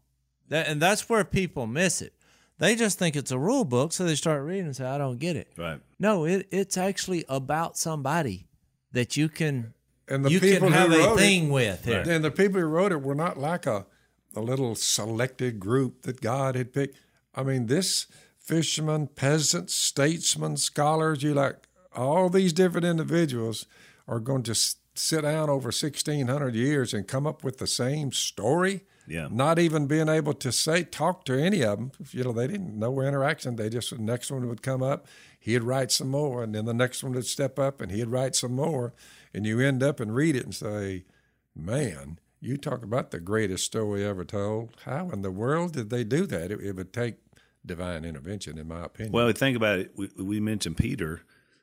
[0.49, 2.15] That and that's where people miss it.
[2.59, 5.19] They just think it's a rule book, so they start reading and say, "I don't
[5.19, 5.81] get it." Right.
[5.99, 8.47] No, it, it's actually about somebody
[8.93, 9.73] that you can
[10.09, 12.05] And the you people can who have a wrote it- thing with here.
[12.07, 13.87] And the people who wrote it were not like a,
[14.35, 16.97] a little selected group that God had picked.
[17.35, 18.07] I mean, this
[18.39, 23.67] fishermen, peasants, statesmen, scholars, you like all these different individuals
[24.09, 24.55] are going to
[24.95, 28.83] sit down over 1600 years and come up with the same story.
[29.07, 29.29] Yeah.
[29.31, 31.93] Not even being able to say, talk to any of them.
[32.13, 33.57] You know, they didn't know where interaction.
[33.57, 35.07] They just, the next one would come up,
[35.39, 38.37] he'd write some more, and then the next one would step up and he'd write
[38.37, 38.95] some more.
[39.35, 41.05] And you end up and read it and say,
[41.55, 44.77] man, you talk about the greatest story ever told.
[44.85, 46.51] How in the world did they do that?
[46.51, 47.15] It, it would take
[47.65, 49.13] divine intervention, in my opinion.
[49.13, 49.93] Well, think about it.
[49.97, 51.23] We, we mentioned Peter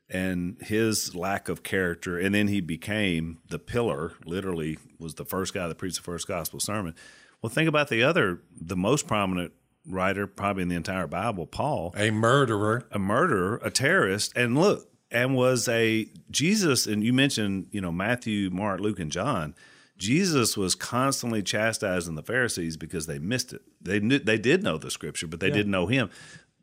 [0.10, 4.14] and his lack of character, and then he became the pillar.
[4.26, 6.96] Literally, was the first guy that preached the first gospel sermon.
[7.42, 9.52] Well, think about the other, the most prominent
[9.86, 12.88] writer, probably in the entire Bible, Paul, a murderer.
[12.92, 16.88] a murderer, a terrorist, and look, and was a Jesus.
[16.88, 19.56] And you mentioned, you know, Matthew, Mark, Luke, and John.
[20.00, 23.62] Jesus was constantly chastising the Pharisees because they missed it.
[23.82, 25.56] They knew they did know the scripture, but they yeah.
[25.56, 26.10] didn't know him.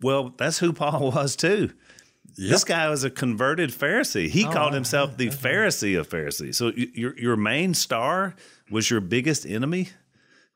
[0.00, 1.70] Well, that's who Paul was too.
[2.38, 2.50] Yep.
[2.50, 4.28] This guy was a converted Pharisee.
[4.28, 6.56] He oh, called himself the Pharisee of Pharisees.
[6.56, 8.34] So your your main star
[8.70, 9.90] was your biggest enemy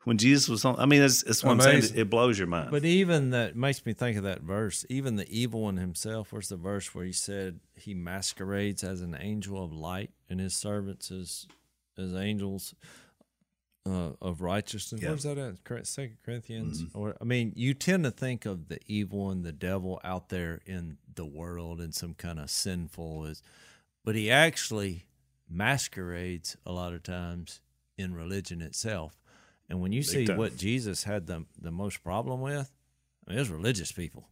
[0.03, 0.79] when Jesus was on.
[0.79, 1.43] I mean, it's, it's.
[1.43, 1.83] I'm saying.
[1.95, 2.71] It blows your mind.
[2.71, 4.85] But even that makes me think of that verse.
[4.89, 6.33] Even the evil one himself.
[6.33, 10.55] Where's the verse where he said he masquerades as an angel of light and his
[10.55, 11.47] servants as
[11.97, 12.73] as angels
[13.85, 15.01] uh, of righteousness.
[15.01, 15.09] Yeah.
[15.09, 15.87] Where's that at?
[15.87, 16.83] Second Corinthians.
[16.83, 16.97] Mm-hmm.
[16.97, 20.61] Or I mean, you tend to think of the evil and the devil out there
[20.65, 23.41] in the world and some kind of sinful is,
[24.03, 25.05] but he actually
[25.49, 27.61] masquerades a lot of times
[27.97, 29.19] in religion itself.
[29.69, 30.37] And when you Big see time.
[30.37, 32.71] what Jesus had the the most problem with,
[33.25, 34.27] I mean, it was religious people.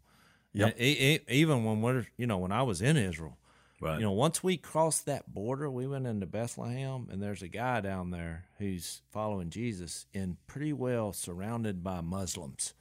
[0.53, 0.71] Yeah.
[0.77, 3.37] Even when we're you know when I was in Israel,
[3.81, 3.99] Right.
[3.99, 7.79] You know, once we crossed that border, we went into Bethlehem, and there's a guy
[7.79, 12.73] down there who's following Jesus and pretty well surrounded by Muslims.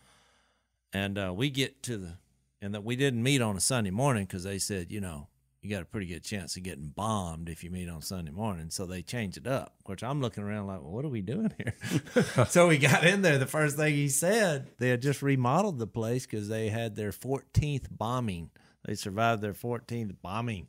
[0.93, 2.15] And uh, we get to the,
[2.61, 5.29] and that we didn't meet on a Sunday morning because they said, you know,
[5.63, 8.71] you got a pretty good chance of getting bombed if you meet on Sunday morning.
[8.71, 9.75] So they changed it up.
[9.85, 11.75] Which I'm looking around like, well, what are we doing here?
[12.49, 13.39] so we got in there.
[13.39, 17.13] The first thing he said, they had just remodeled the place because they had their
[17.13, 18.51] 14th bombing.
[18.85, 20.69] They survived their 14th bombing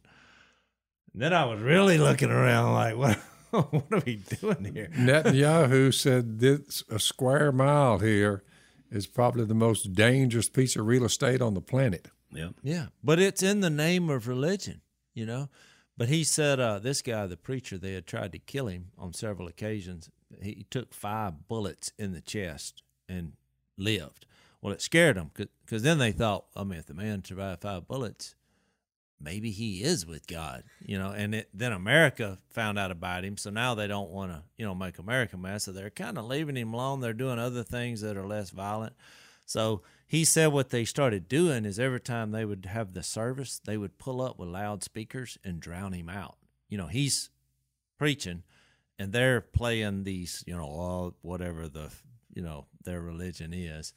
[1.14, 3.20] and then I was really looking around like, what?
[3.52, 4.92] what are we doing here?
[4.94, 8.44] Netanyahu said this a square mile here
[8.92, 12.10] is probably the most dangerous piece of real estate on the planet.
[12.32, 14.82] Yeah, yeah, but it's in the name of religion,
[15.16, 15.50] you know.
[15.98, 19.14] But he said uh, this guy, the preacher, they had tried to kill him on
[19.14, 20.10] several occasions.
[20.42, 23.34] He took five bullets in the chest and
[23.78, 24.26] lived.
[24.62, 27.88] Well, it scared them because then they thought, I mean, if the man survived five
[27.88, 28.36] bullets,
[29.22, 31.12] maybe he is with God, you know.
[31.12, 34.66] And it, then America found out about him, so now they don't want to, you
[34.66, 35.66] know, make America mess.
[35.66, 37.02] So they're kind of leaving him alone.
[37.02, 38.94] They're doing other things that are less violent.
[39.46, 43.60] So he said what they started doing is every time they would have the service,
[43.64, 46.38] they would pull up with loudspeakers and drown him out.
[46.68, 47.30] You know, he's
[47.98, 48.44] preaching,
[48.98, 51.92] and they're playing these, you know, all whatever the,
[52.34, 53.94] you know, their religion is.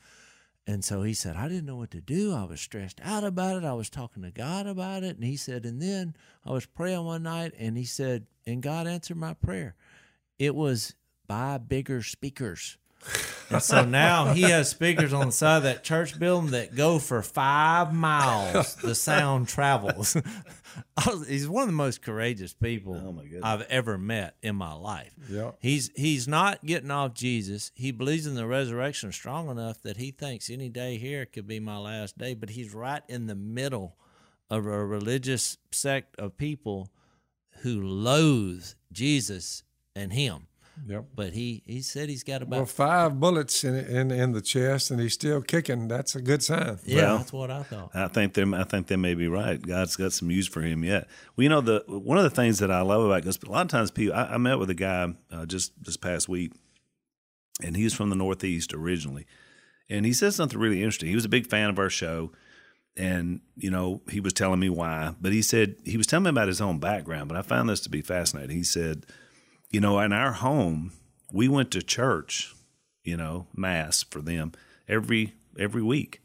[0.66, 2.32] And so he said, I didn't know what to do.
[2.32, 3.64] I was stressed out about it.
[3.64, 5.16] I was talking to God about it.
[5.16, 6.14] And he said, and then
[6.46, 9.74] I was praying one night and he said, and God answered my prayer.
[10.38, 10.94] It was
[11.26, 12.78] buy bigger speakers.
[13.52, 16.98] and so now he has speakers on the side of that church building that go
[16.98, 18.74] for five miles.
[18.76, 20.16] The sound travels.
[21.06, 25.12] was, he's one of the most courageous people oh I've ever met in my life.
[25.28, 25.52] Yeah.
[25.60, 27.72] He's he's not getting off Jesus.
[27.74, 31.60] He believes in the resurrection strong enough that he thinks any day here could be
[31.60, 33.96] my last day, but he's right in the middle
[34.50, 36.90] of a religious sect of people
[37.62, 39.62] who loathe Jesus
[39.94, 40.46] and him.
[40.86, 41.04] Yep.
[41.14, 44.90] But he, he said he's got about well five bullets in, in in the chest,
[44.90, 45.86] and he's still kicking.
[45.88, 46.78] That's a good sign.
[46.84, 47.90] Yeah, well, that's what I thought.
[47.94, 49.60] I think they I think they may be right.
[49.60, 51.08] God's got some use for him yet.
[51.36, 53.62] Well, you know the one of the things that I love about because a lot
[53.62, 56.52] of times people I, I met with a guy uh, just this past week,
[57.62, 59.26] and he's from the Northeast originally,
[59.88, 61.08] and he said something really interesting.
[61.08, 62.32] He was a big fan of our show
[62.94, 66.28] and you know he was telling me why but he said he was telling me
[66.28, 69.06] about his own background but i found this to be fascinating he said
[69.72, 70.92] you know, in our home,
[71.32, 72.54] we went to church,
[73.02, 74.52] you know, mass for them
[74.86, 76.20] every every week.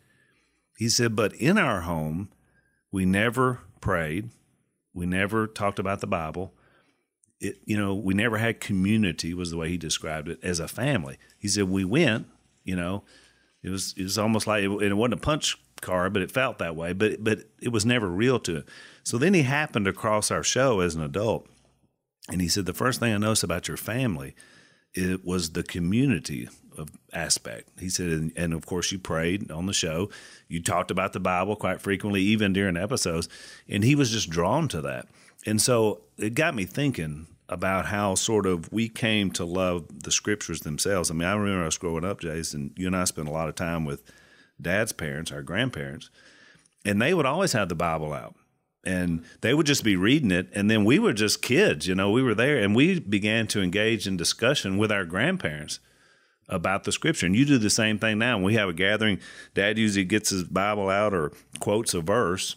[0.77, 2.29] He said, but in our home,
[2.91, 4.29] we never prayed,
[4.93, 6.53] we never talked about the Bible.
[7.39, 10.67] It, you know, we never had community was the way he described it as a
[10.67, 11.17] family.
[11.37, 12.27] He said we went,
[12.63, 13.03] you know,
[13.63, 16.57] it was it was almost like it, it wasn't a punch card, but it felt
[16.59, 16.93] that way.
[16.93, 18.65] But but it was never real to him.
[19.03, 21.47] So then he happened across our show as an adult,
[22.29, 24.35] and he said, The first thing I noticed about your family
[24.97, 27.69] it was the community of aspect.
[27.79, 30.09] He said, and, and, of course, you prayed on the show.
[30.47, 33.29] You talked about the Bible quite frequently, even during episodes.
[33.69, 35.07] And he was just drawn to that.
[35.45, 40.11] And so it got me thinking about how sort of we came to love the
[40.11, 41.09] scriptures themselves.
[41.09, 43.55] I mean, I remember us growing up, Jason, you and I spent a lot of
[43.55, 44.03] time with
[44.59, 46.09] dad's parents, our grandparents,
[46.83, 48.35] and they would always have the Bible out
[48.87, 52.09] and they would just be reading it and then we were just kids you know
[52.09, 55.79] we were there and we began to engage in discussion with our grandparents
[56.49, 57.25] about the scripture.
[57.25, 58.37] And you do the same thing now.
[58.37, 59.19] When we have a gathering
[59.53, 62.55] dad usually gets his bible out or quotes a verse.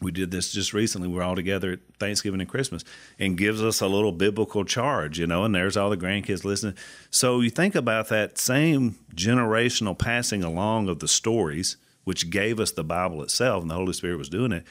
[0.00, 1.08] We did this just recently.
[1.08, 2.84] We're all together at thanksgiving and christmas
[3.18, 6.74] and gives us a little biblical charge you know and there's all the grandkids listening.
[7.10, 12.72] So you think about that same generational passing along of the stories which gave us
[12.72, 14.64] the bible itself and the holy spirit was doing it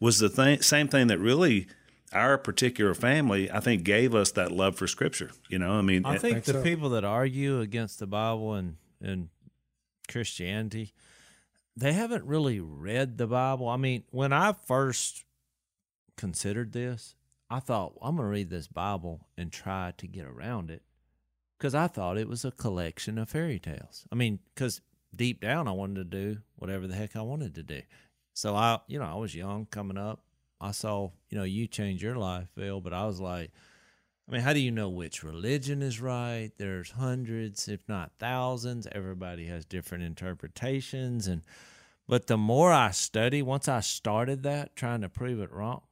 [0.00, 1.66] was the thing, same thing that really
[2.12, 5.30] our particular family, I think, gave us that love for Scripture.
[5.48, 6.62] You know, I mean, I think, think the so.
[6.62, 9.28] people that argue against the Bible and and
[10.08, 10.92] Christianity,
[11.76, 13.68] they haven't really read the Bible.
[13.68, 15.24] I mean, when I first
[16.16, 17.14] considered this,
[17.50, 20.82] I thought I'm going to read this Bible and try to get around it
[21.58, 24.06] because I thought it was a collection of fairy tales.
[24.12, 24.80] I mean, because
[25.14, 27.82] deep down I wanted to do whatever the heck I wanted to do.
[28.38, 30.20] So I, you know, I was young coming up.
[30.60, 33.50] I saw, you know, you change your life, Phil, but I was like,
[34.28, 36.52] I mean, how do you know which religion is right?
[36.56, 38.86] There's hundreds, if not thousands.
[38.92, 41.42] Everybody has different interpretations and
[42.06, 45.82] but the more I study, once I started that trying to prove it wrong,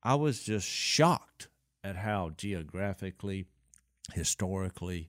[0.00, 1.48] I was just shocked
[1.82, 3.46] at how geographically,
[4.14, 5.08] historically,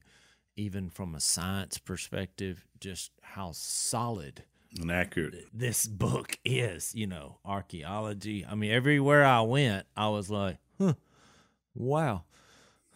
[0.56, 4.42] even from a science perspective, just how solid
[4.80, 5.46] and accurate.
[5.52, 8.44] this book is, you know, archaeology.
[8.48, 10.94] I mean, everywhere I went, I was like, huh,
[11.74, 12.24] wow,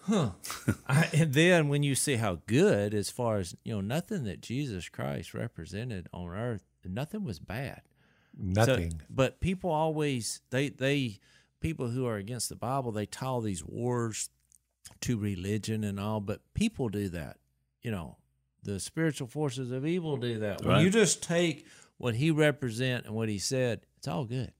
[0.03, 0.31] huh.
[0.89, 4.41] I, and then when you see how good, as far as, you know, nothing that
[4.41, 7.83] Jesus Christ represented on earth, nothing was bad.
[7.85, 9.01] So- Nothing.
[9.11, 11.19] but people always, they, they,
[11.61, 14.31] people who are against the Bible, they tie all these wars
[15.03, 17.37] to religion and all, but people do that.
[17.83, 18.17] You know,
[18.63, 20.65] the spiritual forces of evil do that.
[20.65, 21.67] When you just take
[21.99, 24.53] what he represent and what he said, it's all good.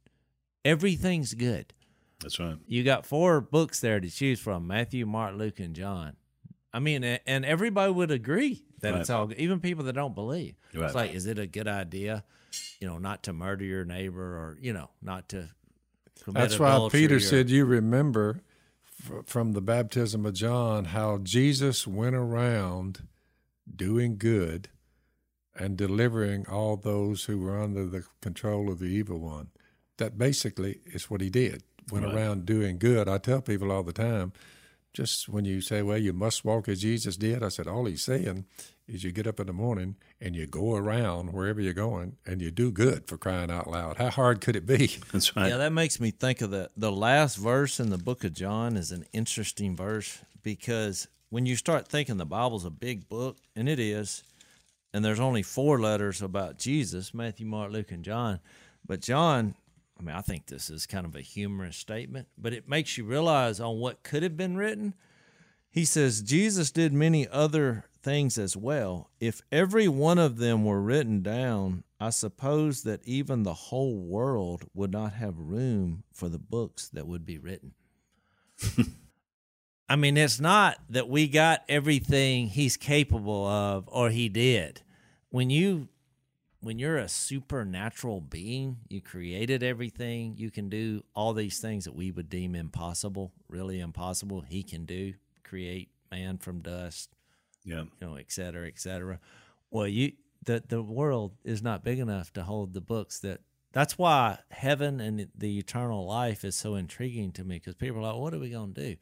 [0.65, 1.73] Everything's good.
[2.21, 2.57] That's right.
[2.67, 6.17] You got four books there to choose from: Matthew, Mark, Luke, and John.
[6.73, 9.39] I mean, and everybody would agree that it's all good.
[9.39, 10.55] Even people that don't believe.
[10.75, 10.85] Right.
[10.85, 12.25] It's like, is it a good idea,
[12.81, 15.51] you know, not to murder your neighbor or you know, not to
[16.23, 18.41] commit That's why Peter or- said, You remember
[19.27, 23.03] from the baptism of John how Jesus went around
[23.87, 24.69] doing good
[25.55, 29.49] and delivering all those who were under the control of the evil one.
[29.99, 31.63] That basically is what he did.
[31.91, 32.15] Went Right.
[32.15, 33.09] around doing good.
[33.09, 34.33] I tell people all the time,
[34.95, 38.03] just when you say, well, you must walk as Jesus did, I said, all he's
[38.03, 38.45] saying
[38.87, 42.41] is you get up in the morning and you go around wherever you're going and
[42.43, 43.97] you do good for crying out loud.
[43.99, 44.87] How hard could it be?
[45.13, 45.49] That's right.
[45.51, 48.77] Yeah, that makes me think of the the last verse in the book of John
[48.77, 53.67] is an interesting verse because when you start thinking the Bible's a big book, and
[53.67, 54.23] it is,
[54.93, 58.39] and there's only four letters about Jesus, Matthew, Mark, Luke, and John.
[58.87, 59.55] But John,
[59.99, 63.05] I mean, I think this is kind of a humorous statement, but it makes you
[63.05, 64.93] realize on what could have been written.
[65.71, 69.09] He says, Jesus did many other things as well.
[69.19, 74.65] If every one of them were written down, I suppose that even the whole world
[74.75, 77.73] would not have room for the books that would be written.
[79.89, 84.83] I mean, it's not that we got everything he's capable of or he did.
[85.31, 85.89] When you
[86.61, 91.95] when you're a supernatural being, you created everything, you can do all these things that
[91.95, 94.43] we would deem impossible, really impossible.
[94.43, 97.11] He can do create man from dust,
[97.65, 97.83] Yeah.
[98.01, 99.19] you know, et cetera, et cetera.
[99.71, 100.13] Well, you
[100.45, 103.41] the the world is not big enough to hold the books that.
[103.75, 108.13] That's why heaven and the eternal life is so intriguing to me because people are
[108.13, 108.97] like, "What are we gonna do?"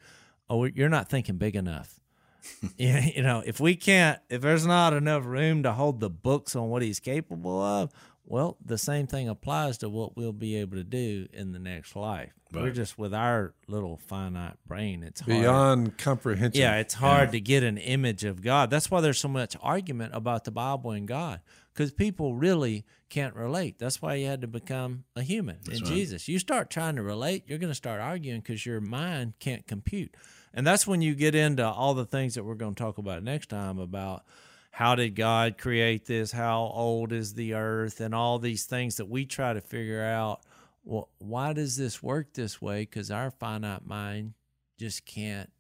[0.51, 1.99] Oh, you're not thinking big enough.
[2.77, 6.57] Yeah, you know, if we can't, if there's not enough room to hold the books
[6.57, 7.93] on what he's capable of,
[8.25, 11.97] well, the same thing applies to what we'll be able to do in the next
[11.97, 12.33] life.
[12.53, 15.03] We're just with our little finite brain.
[15.03, 15.41] It's hard.
[15.41, 16.61] Beyond comprehension.
[16.61, 18.71] Yeah, it's hard to get an image of God.
[18.71, 21.41] That's why there's so much argument about the Bible and God
[21.75, 23.79] because people really can't relate.
[23.79, 25.85] That's why you had to become a human in right.
[25.85, 26.29] Jesus.
[26.29, 30.15] You start trying to relate, you're going to start arguing because your mind can't compute.
[30.53, 33.23] And that's when you get into all the things that we're going to talk about
[33.23, 34.25] next time about
[34.73, 36.33] how did God create this?
[36.33, 38.01] How old is the earth?
[38.01, 40.41] And all these things that we try to figure out.
[40.85, 42.81] Well, why does this work this way?
[42.83, 44.35] Because our finite mind
[44.79, 45.51] just can't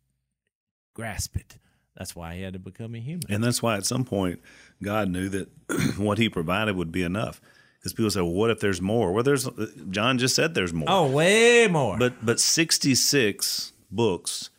[0.94, 1.58] grasp it.
[1.96, 3.26] That's why he had to become a human.
[3.28, 4.40] And that's why at some point
[4.82, 5.48] God knew that
[5.98, 7.40] what He provided would be enough.
[7.78, 10.72] Because people say, "Well, what if there's more?" Well, there's uh, John just said there's
[10.72, 10.88] more.
[10.88, 11.98] oh, way more.
[11.98, 14.50] but but 66 books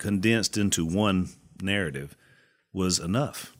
[0.00, 1.28] condensed into one
[1.62, 2.16] narrative
[2.72, 3.56] was enough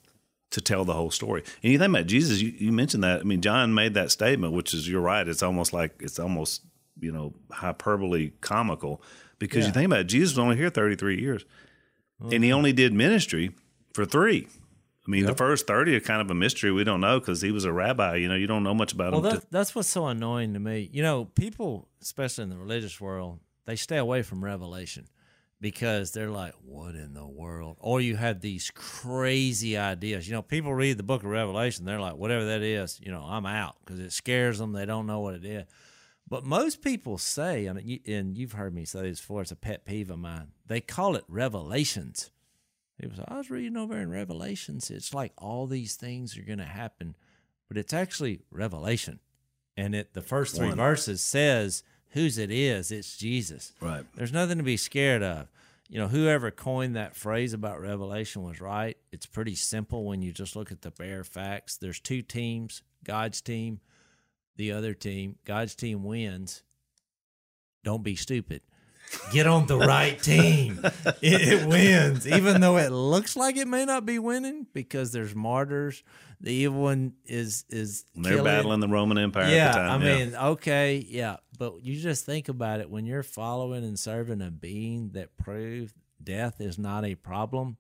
[0.50, 1.44] to tell the whole story.
[1.62, 3.20] And you think about Jesus, you, you mentioned that.
[3.20, 5.28] I mean, John made that statement, which is you're right.
[5.28, 6.62] It's almost like it's almost
[6.98, 9.00] you know hyperbole comical
[9.38, 11.44] because you think about it, Jesus was only here 33 years,
[12.20, 13.52] and he only did ministry
[13.94, 14.48] for three.
[15.06, 16.70] I mean, the first 30 are kind of a mystery.
[16.70, 18.16] We don't know because he was a rabbi.
[18.16, 19.30] You know, you don't know much about well, him.
[19.36, 20.88] that, that's what's so annoying to me.
[20.92, 25.08] You know, people, especially in the religious world, they stay away from Revelation
[25.60, 27.76] because they're like, what in the world?
[27.80, 30.26] Or you have these crazy ideas.
[30.26, 33.22] You know, people read the book of Revelation, they're like, whatever that is, you know,
[33.22, 34.72] I'm out because it scares them.
[34.72, 35.64] They don't know what it is.
[36.28, 39.56] But most people say, and, you, and you've heard me say this before, it's a
[39.56, 40.52] pet peeve of mine.
[40.66, 42.30] They call it revelations.
[43.00, 44.90] People say, I was reading over in Revelations.
[44.90, 47.16] It's like all these things are going to happen,
[47.66, 49.20] but it's actually revelation.
[49.76, 50.76] And it the first three One.
[50.76, 52.90] verses says whose it is.
[52.92, 53.72] It's Jesus.
[53.80, 54.04] Right.
[54.14, 55.48] There's nothing to be scared of.
[55.88, 58.96] You know, whoever coined that phrase about revelation was right.
[59.10, 61.76] It's pretty simple when you just look at the bare facts.
[61.76, 63.80] There's two teams God's team,
[64.56, 65.36] the other team.
[65.44, 66.62] God's team wins.
[67.82, 68.60] Don't be stupid.
[69.32, 70.80] Get on the right team.
[71.20, 75.34] It, it wins, even though it looks like it may not be winning because there's
[75.34, 76.04] martyrs.
[76.40, 78.44] The evil one is is They're killing.
[78.44, 80.02] battling the Roman Empire Yeah, at the time.
[80.02, 80.24] I yeah.
[80.24, 84.50] mean, okay, yeah, but you just think about it when you're following and serving a
[84.50, 85.94] being that proved
[86.24, 87.76] death is not a problem.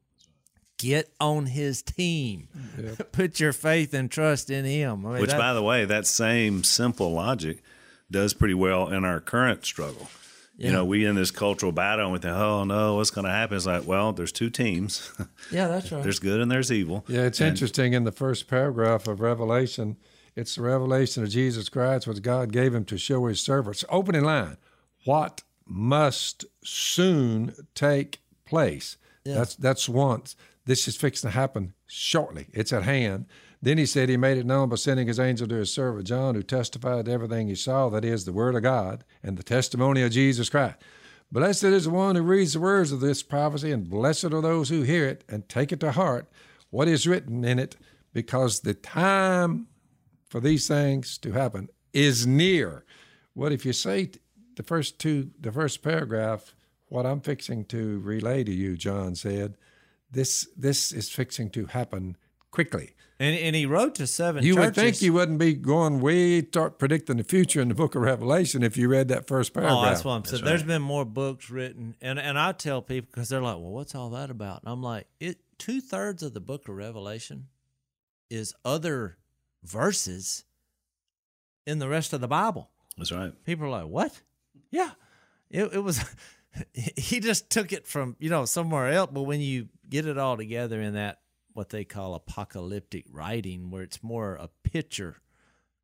[0.76, 2.48] Get on his team.
[3.12, 5.06] Put your faith and trust in him.
[5.06, 7.62] I mean, Which, that- by the way, that same simple logic
[8.10, 10.10] does pretty well in our current struggle.
[10.58, 13.30] You know, we in this cultural battle and we think, oh no, what's going to
[13.30, 13.56] happen?
[13.56, 15.10] It's like, well, there's two teams.
[15.50, 16.02] yeah, that's right.
[16.02, 17.02] there's good and there's evil.
[17.08, 19.96] Yeah, it's interesting in the first paragraph of Revelation.
[20.36, 23.84] It's the revelation of Jesus Christ, which God gave him to show his servants.
[23.88, 24.56] Opening line,
[25.04, 28.96] what must soon take place.
[29.24, 30.34] That's that's once.
[30.64, 32.48] This is fixing to happen shortly.
[32.52, 33.26] It's at hand.
[33.62, 36.34] Then he said he made it known by sending his angel to his servant John,
[36.34, 40.02] who testified to everything he saw, that is, the word of God and the testimony
[40.02, 40.76] of Jesus Christ.
[41.30, 44.70] Blessed is the one who reads the words of this prophecy, and blessed are those
[44.70, 46.26] who hear it and take it to heart
[46.70, 47.76] what is written in it,
[48.12, 49.66] because the time
[50.30, 52.84] for these things to happen is near.
[53.34, 54.10] What if you say
[54.56, 56.54] the first two, the first paragraph,
[56.88, 59.56] what I'm fixing to relay to you, John said,
[60.10, 62.16] this this is fixing to happen
[62.50, 62.94] quickly.
[63.20, 64.42] and and he wrote to seven.
[64.44, 64.66] You churches.
[64.66, 68.02] would think you wouldn't be going way start predicting the future in the book of
[68.02, 69.78] Revelation if you read that first paragraph.
[69.78, 70.44] Oh, that's what I'm saying.
[70.44, 73.94] There's been more books written, and and I tell people because they're like, "Well, what's
[73.94, 77.46] all that about?" And I'm like, "It two thirds of the book of Revelation
[78.30, 79.16] is other
[79.62, 80.44] verses
[81.66, 83.32] in the rest of the Bible." That's right.
[83.44, 84.22] People are like, "What?"
[84.70, 84.90] Yeah,
[85.50, 86.04] it it was.
[86.72, 90.36] he just took it from you know somewhere else, but when you get it all
[90.36, 91.20] together in that
[91.52, 95.20] what they call apocalyptic writing, where it's more a picture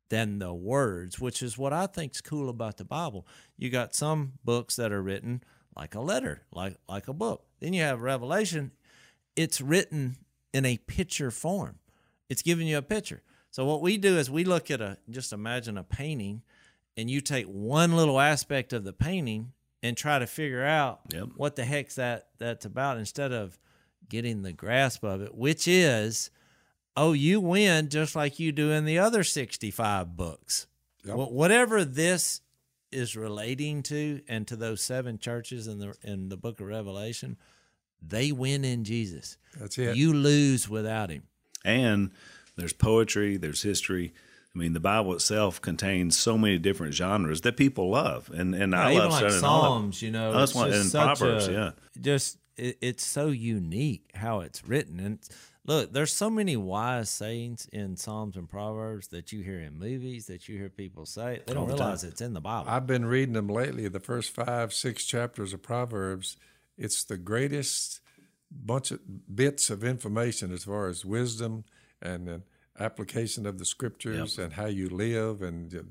[0.09, 3.27] than the words, which is what I think's cool about the Bible.
[3.57, 5.43] You got some books that are written
[5.75, 7.45] like a letter, like like a book.
[7.59, 8.71] Then you have Revelation.
[9.35, 10.17] It's written
[10.53, 11.79] in a picture form.
[12.29, 13.21] It's giving you a picture.
[13.57, 16.43] So what we do is we look at a just imagine a painting
[16.95, 19.51] and you take one little aspect of the painting
[19.81, 21.29] and try to figure out Yep.
[21.37, 23.57] what the heck's that that's about instead of
[24.09, 26.29] getting the grasp of it, which is
[26.95, 30.67] oh, you win just like you do in the other 65 books.
[31.03, 32.41] Wh- whatever this
[32.91, 37.37] is relating to and to those seven churches in the in the book of Revelation,
[38.07, 39.39] they win in Jesus.
[39.59, 39.97] That's it.
[39.97, 41.23] You lose without him.
[41.65, 42.11] And
[42.57, 44.13] there's poetry, there's history.
[44.53, 48.75] I mean, the Bible itself contains so many different genres that people love, and and
[48.75, 49.67] I even love like studying all of.
[49.69, 50.29] Psalms, you know.
[50.31, 51.71] Oh, that's it's one- just and such Proverbs, a- yeah.
[52.01, 55.19] Just it, it's so unique how it's written, and
[55.65, 60.25] look, there's so many wise sayings in Psalms and Proverbs that you hear in movies
[60.25, 61.41] that you hear people say.
[61.45, 61.81] They don't All the time.
[61.87, 62.67] realize it's in the Bible.
[62.69, 66.35] I've been reading them lately, the first five, six chapters of Proverbs.
[66.79, 67.99] It's the greatest
[68.49, 69.01] bunch of
[69.35, 71.65] bits of information as far as wisdom
[72.01, 72.43] and then
[72.79, 75.83] application of the scriptures and how you live and the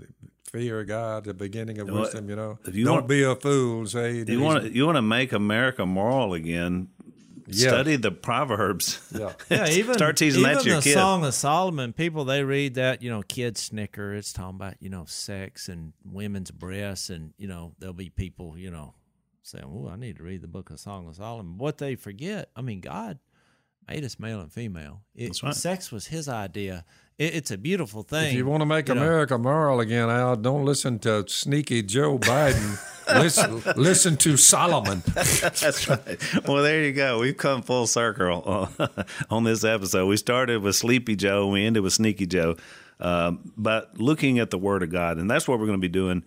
[0.51, 2.59] fear of God, the beginning of Well, wisdom, you know.
[2.65, 5.33] if you Don't want- be a fool, say You want to you want to make
[5.33, 6.89] America moral again?
[7.49, 7.69] Yeah.
[7.69, 9.01] Study the Proverbs.
[9.17, 9.33] Yeah.
[9.51, 10.95] Yeah, even start teasing even that to your the kid.
[10.95, 11.93] Song of Solomon.
[11.93, 14.15] People they read that, you know, kids snicker.
[14.15, 18.57] It's talking about you know sex and women's breasts, and you know there'll be people
[18.59, 18.95] you know
[19.43, 22.51] saying, "Oh, I need to read the book of Song of Solomon." What they forget,
[22.57, 23.19] I mean, God
[23.89, 25.03] made us male and female.
[25.15, 25.55] It, That's right.
[25.55, 26.85] Sex was His idea.
[27.19, 28.31] It, it's a beautiful thing.
[28.31, 29.03] If you want to make you know.
[29.03, 32.79] America moral again, Al, don't listen to sneaky Joe Biden.
[33.23, 35.03] listen, listen to Solomon.
[35.15, 36.47] That's right.
[36.47, 37.21] Well, there you go.
[37.21, 38.69] We've come full circle
[39.31, 40.07] on this episode.
[40.07, 42.57] We started with Sleepy Joe and we ended with Sneaky Joe.
[42.99, 45.93] Um, but looking at the Word of God, and that's what we're going to be
[45.93, 46.25] doing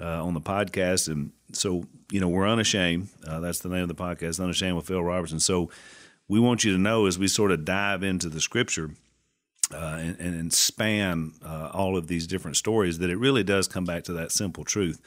[0.00, 1.08] uh, on the podcast.
[1.08, 3.08] And so, you know, we're unashamed.
[3.26, 5.40] Uh, that's the name of the podcast, Unashamed with Phil Robertson.
[5.40, 5.70] So
[6.28, 8.90] we want you to know as we sort of dive into the Scripture
[9.72, 13.84] uh, and, and, span uh, all of these different stories that it really does come
[13.84, 15.00] back to that simple truth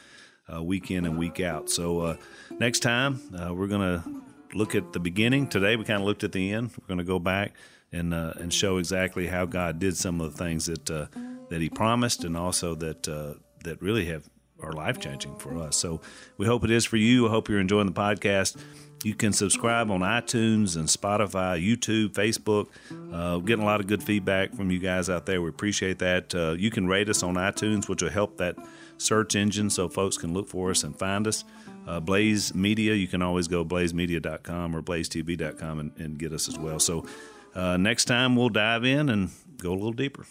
[0.53, 1.69] uh, week in and week out.
[1.69, 2.17] So uh,
[2.59, 4.21] next time uh, we're going to
[4.53, 5.47] look at the beginning.
[5.47, 6.71] Today we kind of looked at the end.
[6.79, 7.53] We're going to go back
[7.91, 11.69] and uh, and show exactly how God did some of the things that that He
[11.69, 13.03] promised, and also that
[13.63, 14.29] that really have
[14.61, 15.75] are life changing for us.
[15.75, 16.01] So
[16.37, 17.27] we hope it is for you.
[17.27, 18.57] I hope you're enjoying the podcast.
[19.03, 22.67] You can subscribe on iTunes and Spotify, YouTube, Facebook.
[23.11, 25.41] Uh, getting a lot of good feedback from you guys out there.
[25.41, 26.35] We appreciate that.
[26.35, 28.55] Uh, you can rate us on iTunes, which will help that
[28.97, 31.43] search engine so folks can look for us and find us.
[31.87, 36.59] Uh, Blaze Media, you can always go blazemedia.com or blazetv.com and, and get us as
[36.59, 36.79] well.
[36.79, 37.05] So
[37.55, 40.25] uh, next time we'll dive in and go a little deeper.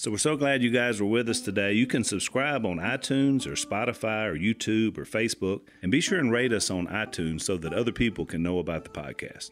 [0.00, 1.72] So we're so glad you guys were with us today.
[1.72, 6.30] You can subscribe on iTunes or Spotify or YouTube or Facebook, and be sure and
[6.30, 9.50] rate us on iTunes so that other people can know about the podcast.